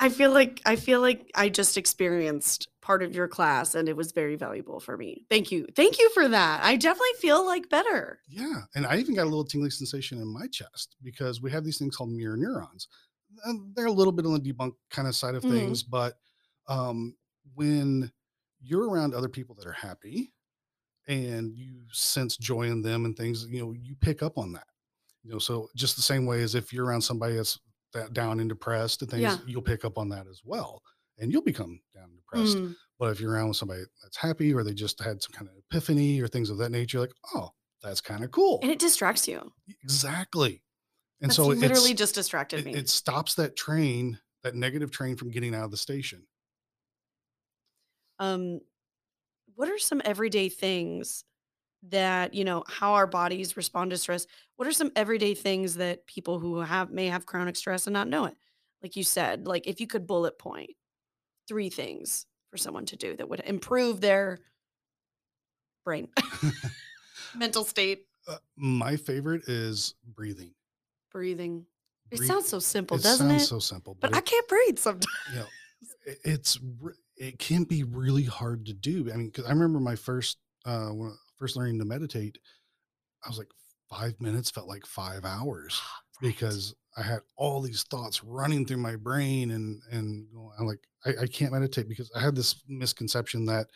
I 0.00 0.08
feel 0.08 0.32
like 0.32 0.60
I 0.66 0.74
feel 0.74 1.00
like 1.00 1.30
I 1.36 1.48
just 1.48 1.76
experienced 1.76 2.66
part 2.80 3.04
of 3.04 3.14
your 3.14 3.28
class 3.28 3.76
and 3.76 3.88
it 3.88 3.96
was 3.96 4.10
very 4.10 4.34
valuable 4.34 4.80
for 4.80 4.96
me. 4.96 5.24
Thank 5.30 5.52
you. 5.52 5.64
Thank 5.76 6.00
you 6.00 6.10
for 6.10 6.26
that. 6.26 6.64
I 6.64 6.74
definitely 6.74 7.06
feel 7.20 7.46
like 7.46 7.68
better. 7.68 8.18
Yeah, 8.28 8.62
and 8.74 8.84
I 8.84 8.96
even 8.96 9.14
got 9.14 9.22
a 9.22 9.30
little 9.30 9.44
tingling 9.44 9.70
sensation 9.70 10.18
in 10.20 10.26
my 10.26 10.48
chest 10.48 10.96
because 11.04 11.40
we 11.40 11.52
have 11.52 11.62
these 11.62 11.78
things 11.78 11.96
called 11.96 12.10
mirror 12.10 12.36
neurons. 12.36 12.88
And 13.44 13.74
they're 13.76 13.86
a 13.86 13.92
little 13.92 14.12
bit 14.12 14.26
on 14.26 14.32
the 14.32 14.40
debunk 14.52 14.72
kind 14.90 15.06
of 15.06 15.14
side 15.14 15.36
of 15.36 15.44
Mhm. 15.44 15.50
things, 15.50 15.84
but 15.84 16.18
um, 16.66 17.14
when 17.54 18.10
you're 18.62 18.88
around 18.88 19.14
other 19.14 19.28
people 19.28 19.54
that 19.56 19.66
are 19.66 19.72
happy 19.72 20.32
and 21.08 21.52
you 21.56 21.80
sense 21.92 22.36
joy 22.36 22.62
in 22.62 22.80
them 22.82 23.04
and 23.04 23.16
things, 23.16 23.46
you 23.48 23.60
know, 23.60 23.72
you 23.72 23.96
pick 24.00 24.22
up 24.22 24.38
on 24.38 24.52
that. 24.52 24.66
You 25.24 25.32
know, 25.32 25.38
so 25.38 25.68
just 25.76 25.96
the 25.96 26.02
same 26.02 26.26
way 26.26 26.42
as 26.42 26.54
if 26.54 26.72
you're 26.72 26.86
around 26.86 27.00
somebody 27.02 27.36
that's 27.36 27.58
that 27.92 28.12
down 28.12 28.40
and 28.40 28.48
depressed 28.48 29.02
and 29.02 29.10
things, 29.10 29.22
Yeah. 29.22 29.36
you'll 29.46 29.62
pick 29.62 29.84
up 29.84 29.98
on 29.98 30.08
that 30.08 30.26
as 30.26 30.40
well, 30.44 30.82
and 31.18 31.30
you'll 31.30 31.42
become 31.42 31.80
down 31.94 32.04
and 32.04 32.16
depressed. 32.16 32.56
Mm. 32.56 32.74
But 32.98 33.10
if 33.10 33.20
you're 33.20 33.32
around 33.32 33.48
with 33.48 33.56
somebody 33.58 33.82
that's 34.02 34.16
happy 34.16 34.54
or 34.54 34.64
they 34.64 34.72
just 34.72 34.98
had 35.00 35.22
some 35.22 35.32
kind 35.32 35.48
of 35.48 35.56
epiphany 35.70 36.20
or 36.20 36.26
things 36.28 36.48
of 36.50 36.56
that 36.58 36.70
nature, 36.70 37.00
like, 37.00 37.12
oh, 37.34 37.50
that's 37.82 38.00
kind 38.00 38.24
of 38.24 38.30
cool. 38.30 38.60
And 38.62 38.70
it 38.70 38.78
distracts 38.78 39.28
you. 39.28 39.52
Exactly. 39.82 40.62
And 41.20 41.30
That's 41.30 41.36
so 41.36 41.50
it's- 41.52 41.60
literally 41.60 41.94
just 41.94 42.14
distracted 42.14 42.60
it, 42.60 42.64
me. 42.66 42.74
it 42.74 42.88
stops 42.88 43.34
that 43.34 43.54
train, 43.56 44.18
that 44.42 44.54
negative 44.54 44.90
train 44.90 45.16
from 45.16 45.30
getting 45.30 45.54
out 45.54 45.64
of 45.64 45.70
the 45.70 45.76
station. 45.76 46.26
Um 48.22 48.60
what 49.54 49.68
are 49.68 49.78
some 49.78 50.00
everyday 50.04 50.48
things 50.48 51.24
that 51.88 52.32
you 52.32 52.44
know 52.44 52.62
how 52.68 52.94
our 52.94 53.06
bodies 53.08 53.56
respond 53.56 53.90
to 53.90 53.98
stress? 53.98 54.26
What 54.56 54.68
are 54.68 54.72
some 54.72 54.92
everyday 54.94 55.34
things 55.34 55.74
that 55.76 56.06
people 56.06 56.38
who 56.38 56.60
have 56.60 56.90
may 56.90 57.08
have 57.08 57.26
chronic 57.26 57.56
stress 57.56 57.86
and 57.86 57.94
not 57.94 58.08
know 58.08 58.26
it? 58.26 58.36
Like 58.82 58.96
you 58.96 59.04
said 59.04 59.46
like 59.46 59.66
if 59.66 59.80
you 59.80 59.86
could 59.86 60.06
bullet 60.06 60.38
point 60.38 60.70
three 61.48 61.68
things 61.70 62.26
for 62.50 62.56
someone 62.56 62.86
to 62.86 62.96
do 62.96 63.16
that 63.16 63.28
would 63.28 63.40
improve 63.44 64.00
their 64.00 64.38
brain 65.84 66.08
mental 67.34 67.64
state. 67.64 68.06
Uh, 68.28 68.36
my 68.56 68.96
favorite 68.96 69.42
is 69.48 69.94
breathing. 70.14 70.52
breathing. 71.10 71.66
It 72.12 72.22
sounds 72.22 72.48
so 72.48 72.58
simple 72.60 72.98
it 72.98 73.02
doesn't 73.02 73.28
sounds 73.28 73.42
it? 73.42 73.46
sounds 73.46 73.66
so 73.68 73.74
simple, 73.74 73.96
but 74.00 74.10
but, 74.10 74.18
i 74.18 74.20
can't 74.20 74.46
breathe 74.48 74.78
sometimes. 74.78 75.06
You 75.32 75.40
know, 75.40 75.46
it's 76.24 76.58
it 77.16 77.38
can 77.38 77.64
be 77.64 77.84
really 77.84 78.24
hard 78.24 78.66
to 78.66 78.72
do. 78.74 79.10
I 79.12 79.16
mean, 79.16 79.26
because 79.28 79.44
I 79.46 79.50
remember 79.50 79.80
my 79.80 79.96
first 79.96 80.38
uh, 80.66 80.88
when 80.88 81.10
I 81.10 81.14
first 81.38 81.56
learning 81.56 81.78
to 81.80 81.84
meditate, 81.84 82.38
I 83.24 83.28
was 83.28 83.38
like 83.38 83.48
five 83.90 84.20
minutes 84.20 84.50
felt 84.50 84.68
like 84.68 84.86
five 84.86 85.24
hours. 85.24 85.80
because 86.20 86.74
I 86.96 87.02
had 87.02 87.20
all 87.36 87.60
these 87.62 87.82
thoughts 87.84 88.22
running 88.22 88.66
through 88.66 88.76
my 88.78 88.96
brain 88.96 89.50
and 89.52 89.82
and 89.90 90.28
going- 90.32 90.52
I'm 90.58 90.66
like 90.66 90.86
I, 91.04 91.22
I 91.22 91.26
can't 91.26 91.52
meditate 91.52 91.88
because 91.88 92.10
I 92.14 92.20
had 92.20 92.36
this 92.36 92.62
misconception 92.68 93.46
that 93.46 93.68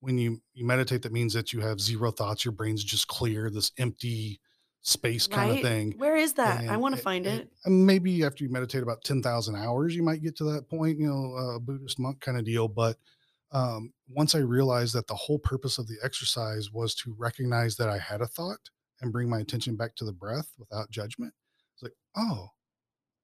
when 0.00 0.18
you 0.18 0.40
you 0.54 0.64
meditate 0.66 1.02
that 1.02 1.12
means 1.12 1.32
that 1.34 1.52
you 1.52 1.60
have 1.60 1.80
zero 1.80 2.10
thoughts 2.10 2.44
your 2.44 2.52
brain's 2.52 2.84
just 2.84 3.08
clear 3.08 3.50
this 3.50 3.72
empty 3.78 4.40
space 4.80 5.26
kind 5.26 5.50
of 5.50 5.60
thing 5.60 5.92
where 5.98 6.16
is 6.16 6.34
that? 6.34 6.68
I 6.68 6.76
want 6.76 6.96
to 6.96 7.00
find 7.02 7.26
and- 7.26 7.40
it. 7.40 7.52
and 7.64 7.86
maybe 7.86 8.24
after 8.24 8.44
you 8.44 8.50
meditate 8.50 8.82
about 8.82 9.02
10,000 9.04 9.56
hours 9.56 9.94
you 9.94 10.02
might 10.02 10.22
get 10.22 10.36
to 10.36 10.44
that 10.44 10.68
point 10.68 10.98
you 10.98 11.06
know 11.06 11.34
a 11.34 11.60
buddhist 11.60 11.98
monk 11.98 12.20
kind 12.20 12.38
of 12.38 12.44
deal 12.44 12.68
but 12.68 12.96
um, 13.50 13.92
once 14.08 14.34
I 14.34 14.40
realized 14.40 14.94
that 14.94 15.06
the 15.06 15.14
whole 15.14 15.38
purpose 15.38 15.78
of 15.78 15.88
the 15.88 15.96
exercise 16.02 16.70
was 16.70 16.94
to 16.96 17.14
recognize 17.16 17.76
that 17.76 17.88
I 17.88 17.98
had 17.98 18.20
a 18.20 18.26
thought 18.26 18.70
and 19.00 19.12
bring 19.12 19.28
my 19.28 19.38
attention 19.40 19.76
back 19.76 19.94
to 19.96 20.04
the 20.04 20.12
breath 20.12 20.52
without 20.58 20.90
judgment, 20.90 21.32
it's 21.74 21.82
like, 21.82 21.94
oh, 22.16 22.48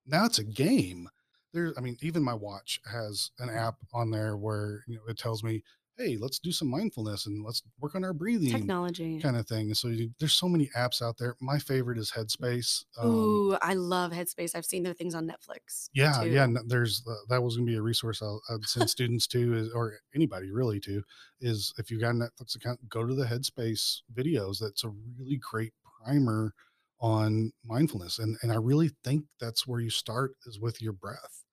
now 0.05 0.25
it's 0.25 0.39
a 0.39 0.43
game. 0.43 1.07
There, 1.53 1.73
I 1.77 1.81
mean, 1.81 1.97
even 2.01 2.23
my 2.23 2.33
watch 2.33 2.79
has 2.91 3.31
an 3.39 3.49
app 3.49 3.75
on 3.93 4.09
there 4.11 4.35
where 4.35 4.83
you 4.87 4.95
know 4.95 5.03
it 5.07 5.17
tells 5.17 5.43
me, 5.43 5.63
hey, 5.97 6.17
let's 6.19 6.39
do 6.39 6.51
some 6.51 6.69
mindfulness 6.69 7.25
and 7.25 7.43
let's 7.43 7.63
work 7.79 7.95
on 7.95 8.03
our 8.03 8.13
breathing 8.13 8.51
technology 8.51 9.19
kind 9.19 9.37
of 9.37 9.47
thing. 9.47 9.67
And 9.67 9.77
so 9.77 9.87
you, 9.87 10.09
there's 10.19 10.33
so 10.33 10.49
many 10.49 10.69
apps 10.77 11.01
out 11.01 11.17
there. 11.17 11.35
My 11.39 11.57
favorite 11.57 11.97
is 11.97 12.11
Headspace. 12.11 12.83
Um, 12.97 13.09
Ooh, 13.09 13.57
I 13.61 13.73
love 13.75 14.11
Headspace. 14.11 14.55
I've 14.55 14.65
seen 14.65 14.83
their 14.83 14.93
things 14.93 15.15
on 15.15 15.27
Netflix. 15.27 15.89
yeah, 15.93 16.21
too. 16.23 16.29
yeah. 16.29 16.47
There's 16.67 17.03
uh, 17.07 17.13
that 17.29 17.41
was 17.41 17.55
going 17.55 17.65
to 17.67 17.71
be 17.71 17.77
a 17.77 17.81
resource 17.81 18.21
I'll, 18.21 18.41
I'd 18.49 18.65
send 18.65 18.89
students 18.89 19.27
to, 19.27 19.55
is, 19.55 19.71
or 19.71 19.93
anybody 20.13 20.51
really 20.51 20.79
to, 20.81 21.01
is 21.39 21.73
if 21.77 21.89
you've 21.89 22.01
got 22.01 22.11
a 22.11 22.13
Netflix 22.13 22.55
account, 22.55 22.87
go 22.89 23.05
to 23.05 23.15
the 23.15 23.25
Headspace 23.25 24.01
videos. 24.13 24.59
That's 24.59 24.83
a 24.83 24.91
really 25.17 25.37
great 25.37 25.73
primer 26.03 26.53
on 26.99 27.51
mindfulness, 27.65 28.19
and 28.19 28.37
and 28.41 28.51
I 28.51 28.55
really 28.55 28.91
think 29.03 29.25
that's 29.39 29.67
where 29.67 29.79
you 29.79 29.89
start 29.89 30.31
is 30.45 30.59
with 30.59 30.81
your 30.81 30.93
breath, 30.93 31.43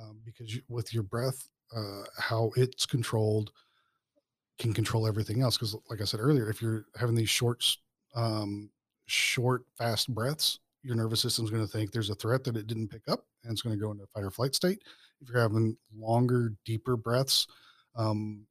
um, 0.00 0.20
because 0.24 0.54
you, 0.54 0.62
with 0.68 0.94
your 0.94 1.02
breath, 1.02 1.48
uh, 1.76 2.02
how 2.18 2.52
it's 2.56 2.86
controlled 2.86 3.50
can 4.58 4.72
control 4.72 5.06
everything 5.06 5.42
else. 5.42 5.56
Because 5.56 5.76
like 5.90 6.00
I 6.00 6.04
said 6.04 6.20
earlier, 6.20 6.48
if 6.48 6.62
you're 6.62 6.86
having 6.96 7.14
these 7.14 7.30
short, 7.30 7.64
um, 8.14 8.70
short, 9.06 9.62
fast 9.76 10.14
breaths, 10.14 10.60
your 10.82 10.96
nervous 10.96 11.20
system's 11.20 11.50
going 11.50 11.64
to 11.64 11.70
think 11.70 11.90
there's 11.90 12.10
a 12.10 12.14
threat 12.14 12.44
that 12.44 12.56
it 12.56 12.66
didn't 12.66 12.88
pick 12.88 13.02
up 13.08 13.24
and 13.42 13.52
it's 13.52 13.62
going 13.62 13.76
to 13.76 13.82
go 13.82 13.90
into 13.90 14.04
a 14.04 14.06
fight 14.08 14.24
or 14.24 14.30
flight 14.30 14.54
state. 14.54 14.82
If 15.20 15.28
you're 15.30 15.40
having 15.40 15.76
longer, 15.96 16.52
deeper 16.64 16.96
breaths, 16.96 17.46
um, 17.96 18.46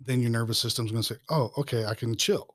then 0.00 0.20
your 0.20 0.30
nervous 0.30 0.58
system's 0.58 0.90
going 0.90 1.02
to 1.02 1.14
say, 1.14 1.20
oh, 1.30 1.50
okay, 1.58 1.86
I 1.86 1.94
can 1.94 2.14
chill. 2.14 2.54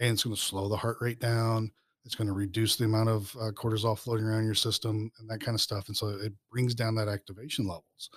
And 0.00 0.10
it's 0.10 0.24
going 0.24 0.34
to 0.34 0.40
slow 0.40 0.68
the 0.68 0.76
heart 0.76 0.96
rate 1.00 1.20
down. 1.20 1.70
It's 2.04 2.14
going 2.14 2.26
to 2.26 2.32
reduce 2.32 2.76
the 2.76 2.86
amount 2.86 3.10
of 3.10 3.36
uh, 3.36 3.50
cortisol 3.52 3.96
floating 3.96 4.24
around 4.24 4.44
your 4.44 4.54
system 4.54 5.12
and 5.18 5.30
that 5.30 5.40
kind 5.40 5.54
of 5.54 5.60
stuff. 5.60 5.86
And 5.86 5.96
so 5.96 6.08
it 6.08 6.32
brings 6.50 6.74
down 6.74 6.94
that 6.96 7.08
activation 7.08 7.66
levels. 7.66 8.10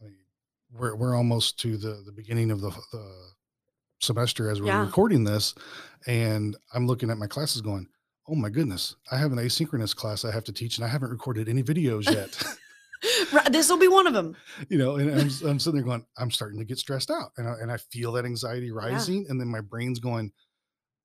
I 0.00 0.06
mean, 0.06 0.16
we're, 0.72 0.96
we're 0.96 1.14
almost 1.14 1.60
to 1.60 1.76
the, 1.76 2.02
the 2.04 2.12
beginning 2.12 2.50
of 2.50 2.60
the, 2.60 2.70
the 2.92 3.30
semester 4.00 4.50
as 4.50 4.60
we're 4.60 4.68
Yeah. 4.68 4.80
recording 4.84 5.24
this. 5.24 5.54
And 6.06 6.56
I'm 6.74 6.86
looking 6.86 7.10
at 7.10 7.18
my 7.18 7.26
classes 7.26 7.60
going, 7.60 7.86
oh 8.28 8.34
my 8.34 8.50
goodness, 8.50 8.96
I 9.10 9.16
have 9.16 9.32
an 9.32 9.38
asynchronous 9.38 9.94
class 9.96 10.24
I 10.24 10.30
have 10.32 10.44
to 10.44 10.52
teach 10.52 10.76
and 10.78 10.84
I 10.84 10.88
haven't 10.88 11.10
recorded 11.10 11.48
any 11.48 11.62
videos 11.62 12.04
yet. 12.10 12.40
Right, 13.32 13.52
this 13.52 13.68
will 13.70 13.78
be 13.78 13.86
one 13.86 14.08
of 14.08 14.12
them. 14.12 14.34
you 14.68 14.76
know, 14.76 14.96
and 14.96 15.08
I'm, 15.08 15.28
I'm 15.48 15.58
sitting 15.60 15.74
there 15.76 15.84
going, 15.84 16.04
I'm 16.18 16.32
starting 16.32 16.58
to 16.58 16.64
get 16.64 16.78
stressed 16.78 17.10
out 17.12 17.30
and 17.36 17.48
I, 17.48 17.52
and 17.60 17.70
I 17.70 17.76
feel 17.76 18.10
that 18.12 18.24
anxiety 18.24 18.72
rising. 18.72 19.24
And 19.28 19.40
then 19.40 19.46
my 19.46 19.60
brain's 19.60 20.00
going, 20.00 20.32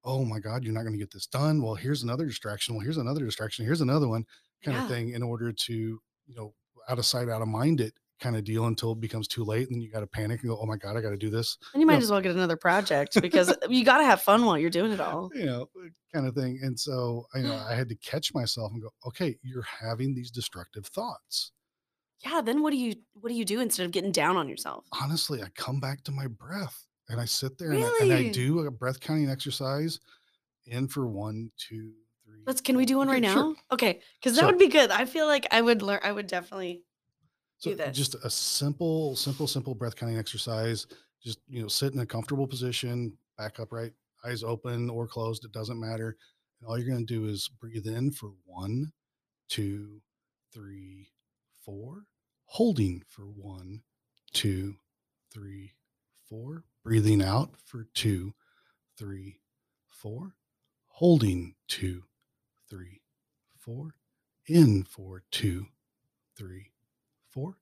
oh 0.04 0.26
my 0.26 0.40
God, 0.40 0.64
you're 0.64 0.74
not 0.74 0.82
going 0.82 0.94
to 0.94 1.00
get 1.00 1.12
this 1.14 1.28
done. 1.28 1.62
Well, 1.62 1.76
here's 1.76 2.02
another 2.02 2.26
distraction. 2.26 2.74
Well, 2.76 2.84
here's 2.84 2.98
another 2.98 3.24
distraction. 3.24 3.64
Here's 3.66 3.82
another 3.82 4.08
one 4.08 4.26
kind 4.66 4.76
Yeah. 4.78 4.84
of 4.84 4.90
thing 4.90 5.12
in 5.12 5.22
order 5.22 5.52
to, 5.52 5.74
you 5.74 6.36
know, 6.36 6.56
out 6.90 6.98
of 6.98 7.06
sight, 7.06 7.30
out 7.30 7.42
of 7.44 7.48
mind 7.48 7.80
it 7.80 7.94
kind 8.24 8.36
of 8.38 8.44
deal 8.46 8.66
until 8.68 8.94
it 8.94 9.02
becomes 9.02 9.28
too 9.28 9.44
late. 9.44 9.68
And 9.68 9.76
then 9.76 9.82
you 9.82 9.92
got 9.92 10.00
to 10.00 10.08
panic 10.08 10.42
and 10.42 10.50
go, 10.50 10.58
oh 10.60 10.66
my 10.66 10.78
God, 10.78 10.96
I 10.96 11.02
got 11.02 11.10
to 11.10 11.18
do 11.18 11.30
this. 11.30 11.58
And 11.74 11.82
you 11.82 11.86
might 11.86 11.94
Yeah. 11.96 12.00
as 12.00 12.12
well 12.12 12.22
get 12.22 12.32
another 12.36 12.56
project 12.56 13.16
because 13.22 13.54
you 13.70 13.84
got 13.84 13.98
to 13.98 14.06
have 14.06 14.22
fun 14.22 14.46
while 14.46 14.58
you're 14.58 14.70
doing 14.70 14.92
it 14.94 15.00
all. 15.02 15.30
You 15.36 15.46
know, 15.46 15.62
uh, 15.78 15.88
kind 16.14 16.26
of 16.26 16.34
thing. 16.34 16.60
And 16.64 16.80
so, 16.80 17.26
you 17.36 17.44
know, 17.44 17.56
I 17.70 17.76
had 17.76 17.90
to 17.90 17.96
catch 17.96 18.34
myself 18.34 18.72
and 18.72 18.82
go, 18.82 18.90
okay, 19.08 19.38
you're 19.44 19.66
having 19.82 20.16
these 20.16 20.32
destructive 20.32 20.86
thoughts. 20.88 21.52
Yeah. 22.24 22.42
Then 22.42 22.62
what 22.62 22.72
do 22.72 22.78
you 22.78 22.96
what 23.20 23.30
do 23.30 23.36
you 23.36 23.44
do 23.46 23.60
instead 23.60 23.86
of 23.86 23.92
getting 23.92 24.12
down 24.14 24.38
on 24.38 24.48
yourself? 24.48 24.86
honestly, 25.02 25.42
I 25.44 25.48
come 25.56 25.80
back 25.82 26.04
to 26.06 26.12
my 26.12 26.28
breath 26.28 26.86
and 27.10 27.20
I 27.20 27.26
sit 27.26 27.58
there 27.58 27.72
and, 27.72 27.84
I, 27.84 27.98
and 28.02 28.14
I 28.14 28.30
do 28.30 28.60
a 28.60 28.72
breath 28.72 29.00
counting 29.02 29.30
exercise 29.30 30.00
in 30.66 30.88
for 30.88 31.06
one, 31.08 31.52
two, 31.58 31.92
three. 32.26 32.40
Let's 32.48 32.62
can 32.62 32.78
we 32.78 32.86
do 32.86 32.98
one 32.98 33.10
Okay, 33.10 33.16
right 33.16 33.22
now? 33.22 33.34
sure. 33.34 33.56
Okay, 33.74 34.00
because 34.22 34.36
that 34.38 34.42
So- 34.44 34.46
would 34.48 34.58
be 34.58 34.70
good. 34.70 34.90
I 34.90 35.04
feel 35.04 35.26
like 35.28 35.46
I 35.52 35.60
would 35.60 35.82
learn. 35.82 36.00
I 36.02 36.14
would 36.14 36.28
definitely. 36.28 36.84
So 37.64 37.92
just 37.92 38.16
a 38.16 38.30
simple, 38.30 39.16
simple, 39.16 39.48
simple 39.48 39.74
breath 39.74 39.96
counting 39.96 40.18
exercise. 40.18 40.86
Just, 41.24 41.40
you 41.48 41.62
know, 41.62 41.70
sit 41.70 41.94
in 41.94 42.02
a 42.02 42.06
comfortable 42.06 42.46
position, 42.46 43.18
back 43.38 43.58
upright, 43.58 43.94
eyes 44.26 44.44
open 44.44 44.90
or 44.90 45.08
closed. 45.08 45.46
It 45.46 45.54
doesn't 45.54 45.80
matter. 45.80 46.18
And 46.60 46.68
all 46.68 46.78
you're 46.78 46.90
going 46.90 47.06
to 47.08 47.14
do 47.14 47.26
is 47.26 47.48
breathe 47.48 47.88
in 47.88 48.12
for 48.12 48.34
one, 48.44 48.92
two, 49.48 50.02
three, 50.54 51.08
four, 51.64 52.04
holding 52.44 53.02
for 53.08 53.24
one, 53.24 53.82
two, 54.34 54.76
three, 55.34 55.72
four, 56.30 56.66
breathing 56.84 57.24
out 57.24 57.56
for 57.64 57.88
two, 57.94 58.34
three, 58.98 59.40
four, 59.88 60.36
holding 60.88 61.56
two, 61.70 62.04
three, 62.70 63.00
four, 63.58 63.96
in 64.48 64.84
for 64.84 65.24
two, 65.32 65.68
three, 66.38 66.73
four, 67.34 67.58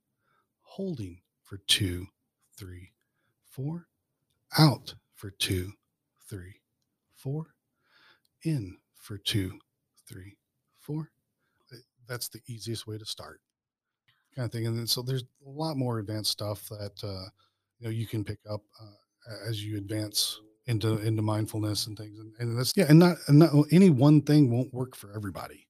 holding 0.64 1.22
for 1.44 1.58
two, 1.68 2.08
three, 2.58 2.92
four, 3.50 3.88
out 4.58 4.96
for 5.16 5.32
two, 5.32 5.72
three, 6.30 6.56
four, 7.16 7.48
in 8.44 8.78
for 8.96 9.18
two, 9.18 9.60
three, 10.08 10.36
four. 10.80 11.10
Uh, 11.72 11.78
That's 12.08 12.30
the 12.30 12.42
easiest 12.48 12.88
way 12.88 12.98
to 12.98 13.06
start, 13.06 13.40
kind 14.36 14.46
of 14.46 14.52
thing. 14.52 14.68
And 14.68 14.78
then 14.78 14.88
so 14.88 15.02
there's 15.02 15.24
a 15.46 15.50
lot 15.50 15.78
more 15.78 16.00
advanced 16.00 16.32
stuff 16.32 16.68
that 16.70 17.04
uh, 17.04 17.30
you 17.80 17.86
know 17.86 17.90
you 17.90 18.08
can 18.08 18.24
pick 18.24 18.40
up 18.50 18.62
uh, 18.80 19.50
as 19.50 19.64
you 19.64 19.78
advance 19.78 20.40
into 20.68 20.98
into 21.00 21.22
mindfulness 21.22 21.88
and 21.88 21.98
things. 21.98 22.20
And, 22.20 22.34
and 22.40 22.58
that's 22.58 22.74
yeah, 22.76 22.86
and 22.90 23.00
not 23.00 23.18
and 23.28 23.40
not 23.40 23.52
any 23.72 23.90
one 23.90 24.22
thing 24.22 24.52
won't 24.52 24.74
work 24.74 24.96
for 24.96 25.14
everybody. 25.16 25.68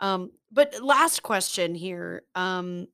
Um, 0.00 0.30
but 0.52 0.82
last 0.82 1.22
question 1.22 1.74
here. 1.74 2.22
Um, 2.34 2.88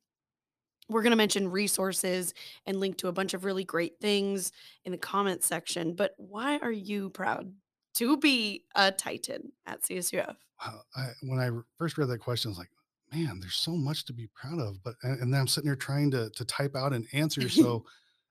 we're 0.89 1.03
going 1.03 1.13
to 1.13 1.17
mention 1.17 1.51
resources 1.51 2.35
and 2.67 2.79
link 2.79 2.99
to 2.99 3.09
a 3.09 3.13
bunch 3.13 3.35
of 3.35 3.45
really 3.45 3.65
great 3.65 3.99
things 4.01 4.53
in 4.85 4.93
the 4.93 4.99
comment 4.99 5.43
section. 5.43 5.95
But 5.95 6.15
why 6.19 6.59
are 6.59 6.73
you 6.73 7.11
proud 7.11 7.53
to 7.95 8.17
be 8.17 8.65
a 8.75 8.93
Titan 8.93 9.53
at 9.67 9.83
CSUF? 9.83 10.37
Wow, 10.65 10.81
I, 10.97 11.09
when 11.23 11.41
I 11.41 11.51
first 11.79 11.99
read 11.99 12.09
that 12.09 12.19
question, 12.19 12.51
I 12.51 12.53
was 12.53 12.59
like, 12.59 12.71
man, 13.13 13.41
there's 13.41 13.57
so 13.57 13.73
much 13.73 14.05
to 14.07 14.13
be 14.13 14.29
proud 14.35 14.61
of. 14.61 14.83
But 14.83 14.95
and, 15.03 15.21
and 15.21 15.33
then 15.33 15.41
I'm 15.41 15.47
sitting 15.47 15.69
there 15.69 15.77
trying 15.77 16.11
to 16.13 16.31
to 16.31 16.45
type 16.45 16.77
out 16.77 16.93
an 16.93 17.07
answer. 17.13 17.43
So, 17.49 17.85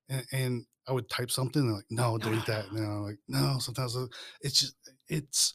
and, 0.10 0.26
and 0.32 0.66
I 0.88 0.94
would 0.94 1.10
type 1.10 1.32
something 1.32 1.62
and 1.62 1.74
like, 1.74 1.86
no, 1.90 2.18
delete 2.18 2.46
that. 2.48 2.68
And 2.68 2.78
then 2.78 2.86
I'm 2.86 3.04
like, 3.04 3.20
no. 3.28 3.58
Sometimes 3.60 3.98
it's 4.42 4.60
just 4.60 4.76
it's. 5.08 5.54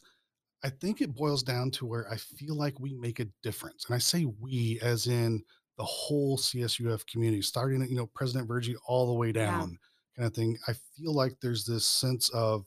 I 0.63 0.69
think 0.69 1.01
it 1.01 1.13
boils 1.15 1.43
down 1.43 1.71
to 1.71 1.85
where 1.85 2.09
I 2.11 2.17
feel 2.17 2.55
like 2.55 2.79
we 2.79 2.93
make 2.93 3.19
a 3.19 3.27
difference, 3.43 3.85
and 3.85 3.95
I 3.95 3.99
say 3.99 4.25
we 4.25 4.79
as 4.81 5.07
in 5.07 5.43
the 5.77 5.83
whole 5.85 6.37
CSUF 6.37 7.05
community, 7.05 7.41
starting 7.41 7.81
at 7.83 7.89
you 7.89 7.95
know 7.95 8.07
President 8.07 8.49
Virjee 8.49 8.75
all 8.87 9.07
the 9.07 9.13
way 9.13 9.27
Yeah. 9.27 9.33
down, 9.33 9.77
kind 10.15 10.27
of 10.27 10.33
thing. 10.33 10.57
I 10.67 10.73
feel 10.73 11.13
like 11.13 11.39
there's 11.41 11.65
this 11.65 11.85
sense 11.85 12.29
of 12.29 12.65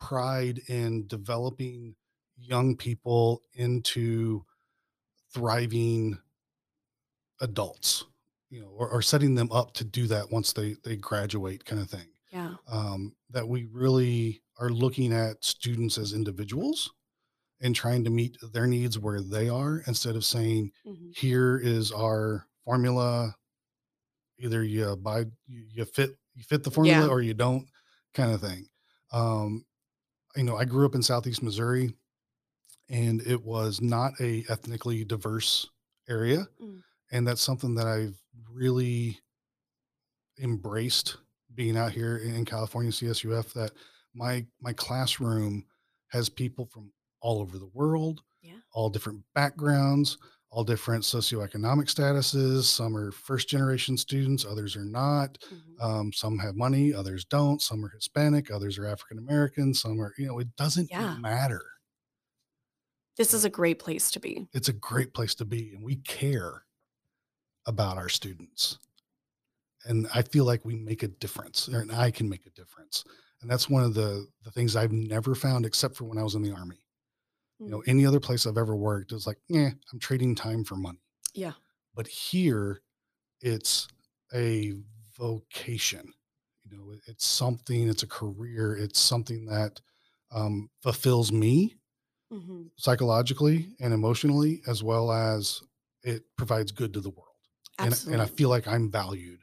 pride 0.00 0.60
in 0.68 1.06
developing 1.06 1.96
young 2.36 2.76
people 2.76 3.42
into 3.54 4.44
thriving 5.32 6.18
adults 7.40 8.04
you 8.50 8.60
know 8.60 8.68
or, 8.68 8.88
or 8.88 9.02
setting 9.02 9.34
them 9.34 9.50
up 9.50 9.72
to 9.74 9.84
do 9.84 10.06
that 10.06 10.30
once 10.30 10.52
they 10.52 10.76
they 10.84 10.96
graduate 10.96 11.64
kind 11.64 11.80
of 11.82 11.90
thing 11.90 12.08
Yeah. 12.30 12.54
um, 12.68 13.16
that 13.30 13.46
we 13.48 13.64
really 13.66 14.42
are 14.58 14.70
looking 14.70 15.12
at 15.12 15.44
students 15.44 15.98
as 15.98 16.12
individuals 16.12 16.92
and 17.60 17.74
trying 17.74 18.04
to 18.04 18.10
meet 18.10 18.36
their 18.52 18.66
needs 18.66 18.98
where 18.98 19.20
they 19.20 19.48
are 19.48 19.82
instead 19.86 20.16
of 20.16 20.24
saying 20.24 20.72
Mhm. 20.86 21.16
here 21.16 21.58
is 21.58 21.92
our 21.92 22.46
formula 22.64 23.34
either 24.38 24.62
you 24.64 24.96
buy 24.96 25.20
you, 25.46 25.66
you 25.70 25.84
fit 25.84 26.18
you 26.34 26.42
fit 26.42 26.64
the 26.64 26.70
formula 26.70 27.06
Yeah. 27.06 27.08
or 27.12 27.22
you 27.22 27.34
don't 27.34 27.68
kind 28.14 28.32
of 28.32 28.40
thing 28.40 28.68
um 29.12 29.64
you 30.36 30.42
know 30.42 30.56
i 30.56 30.64
grew 30.64 30.84
up 30.86 30.94
in 30.94 31.02
southeast 31.02 31.42
missouri 31.42 31.94
and 32.88 33.20
it 33.26 33.42
was 33.42 33.80
not 33.80 34.12
a 34.20 34.44
ethnically 34.48 35.04
diverse 35.04 35.68
area 36.08 36.48
Mm. 36.60 36.82
and 37.12 37.26
that's 37.26 37.40
something 37.42 37.74
that 37.76 37.86
i've 37.86 38.18
really 38.50 39.20
embraced 40.40 41.16
being 41.54 41.76
out 41.76 41.92
here 41.92 42.16
in 42.18 42.44
california 42.44 42.90
csuf 42.90 43.52
that 43.52 43.70
my 44.14 44.44
my 44.60 44.72
classroom 44.72 45.64
has 46.08 46.28
people 46.28 46.66
from 46.66 46.90
all 47.24 47.40
over 47.40 47.58
the 47.58 47.70
world 47.80 48.22
Yeah. 48.42 48.58
all 48.74 48.90
different 48.90 49.24
backgrounds 49.34 50.18
all 50.50 50.64
different 50.64 51.02
socioeconomic 51.04 51.88
statuses 51.96 52.64
some 52.64 52.96
are 52.96 53.10
first 53.12 53.48
generation 53.48 53.96
students 53.96 54.44
others 54.44 54.76
are 54.76 54.84
not 54.84 55.38
Mhm. 55.52 55.80
um, 55.86 56.12
some 56.12 56.38
have 56.38 56.54
money 56.56 56.94
others 56.94 57.24
don't 57.24 57.60
some 57.62 57.84
are 57.84 57.90
hispanic 57.90 58.50
others 58.50 58.78
are 58.78 58.86
african 58.86 59.18
american 59.18 59.74
some 59.74 60.00
are 60.00 60.12
you 60.18 60.26
know 60.28 60.38
it 60.38 60.54
doesn't 60.56 60.90
Yeah. 60.90 61.16
matter 61.18 61.62
This 63.16 63.32
is 63.32 63.44
a 63.44 63.50
great 63.50 63.78
place 63.78 64.10
to 64.12 64.20
be. 64.20 64.48
it's 64.52 64.68
a 64.68 64.72
great 64.72 65.14
place 65.14 65.34
to 65.36 65.44
be 65.44 65.72
and 65.74 65.84
we 65.84 65.96
care 65.96 66.64
about 67.66 67.96
our 67.98 68.08
students 68.08 68.78
and 69.86 70.06
i 70.14 70.22
feel 70.22 70.44
like 70.44 70.64
we 70.64 70.74
make 70.74 71.02
a 71.02 71.08
difference 71.08 71.68
and 71.68 71.92
i 71.92 72.10
can 72.10 72.28
make 72.28 72.46
a 72.46 72.50
difference 72.50 73.04
and 73.40 73.50
that's 73.50 73.68
one 73.68 73.82
of 73.84 73.94
the 73.94 74.26
the 74.42 74.50
things 74.50 74.76
i've 74.76 74.92
never 74.92 75.34
found 75.34 75.66
except 75.66 75.96
for 75.96 76.04
when 76.04 76.18
i 76.18 76.22
was 76.22 76.34
in 76.34 76.42
the 76.42 76.52
army 76.52 76.83
you 77.60 77.70
know 77.70 77.78
Mm. 77.80 77.88
any 77.88 78.06
other 78.06 78.20
place 78.20 78.46
i've 78.46 78.58
ever 78.58 78.76
worked 78.76 79.12
is 79.12 79.26
like 79.26 79.38
yeah 79.48 79.70
i'm 79.92 79.98
trading 79.98 80.34
time 80.34 80.64
for 80.64 80.76
money 80.76 81.00
Yeah. 81.34 81.52
but 81.94 82.06
here 82.06 82.82
it's 83.40 83.88
a 84.34 84.74
vocation 85.16 86.12
you 86.64 86.76
know 86.76 86.94
it's 87.06 87.26
something 87.26 87.88
it's 87.88 88.02
a 88.02 88.06
career 88.08 88.76
it's 88.76 88.98
something 89.00 89.46
that 89.46 89.80
um, 90.32 90.68
fulfills 90.82 91.30
me 91.32 91.76
Mhm. 92.32 92.70
psychologically 92.76 93.68
and 93.80 93.94
emotionally 93.94 94.62
as 94.66 94.82
well 94.82 95.12
as 95.12 95.62
it 96.02 96.24
provides 96.36 96.72
good 96.72 96.92
to 96.94 97.00
the 97.00 97.10
world 97.10 97.28
and, 97.78 97.94
and 98.10 98.20
i 98.20 98.26
feel 98.26 98.48
like 98.48 98.66
i'm 98.66 98.90
valued 98.90 99.40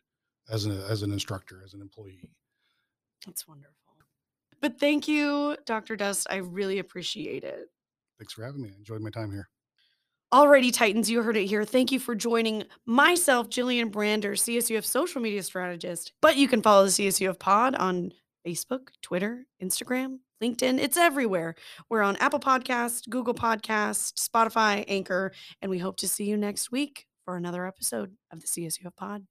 as 0.49 0.65
an 0.65 0.71
as 0.71 1.01
an 1.03 1.11
instructor 1.13 1.61
as 1.63 1.73
an 1.73 1.81
employee 1.81 2.29
That's 3.25 3.47
wonderful. 3.47 3.75
But 4.61 4.79
thank 4.79 5.07
you, 5.07 5.57
Dr. 5.65 5.95
Dust. 5.95 6.27
I 6.29 6.37
really 6.37 6.79
appreciate 6.79 7.43
it. 7.43 7.67
Thanks 8.21 8.33
for 8.33 8.45
having 8.45 8.61
me 8.61 8.69
i 8.71 8.77
enjoyed 8.77 9.01
my 9.01 9.09
time 9.09 9.31
here 9.31 9.49
Alrighty, 10.33 10.71
Titans, 10.71 11.09
you 11.09 11.21
heard 11.21 11.35
it 11.35 11.43
here. 11.45 11.65
Thank 11.65 11.91
you 11.91 11.99
for 11.99 12.15
joining 12.15 12.63
myself, 12.85 13.49
Jillian 13.49 13.91
Brander, 13.91 14.31
CSUF 14.31 14.85
social 14.85 15.21
media 15.21 15.43
strategist. 15.43 16.13
But 16.21 16.37
you 16.37 16.47
can 16.47 16.61
follow 16.61 16.85
the 16.85 16.89
CSUF 16.89 17.37
pod 17.37 17.75
on 17.75 18.13
Facebook, 18.47 18.87
Twitter, 19.01 19.43
Instagram, 19.61 20.19
LinkedIn. 20.41 20.79
It's 20.79 20.95
everywhere. 20.95 21.55
We're 21.89 22.01
on 22.01 22.15
Apple 22.15 22.39
Podcast, 22.39 23.09
Google 23.09 23.33
Podcast, 23.33 24.13
Spotify, 24.13 24.85
Anchor, 24.87 25.33
and 25.61 25.69
we 25.69 25.79
hope 25.79 25.97
to 25.97 26.07
see 26.07 26.23
you 26.23 26.37
next 26.37 26.71
week 26.71 27.07
for 27.25 27.35
another 27.35 27.65
episode 27.65 28.15
of 28.31 28.39
the 28.39 28.47
CSUF 28.47 28.95
pod. 28.95 29.25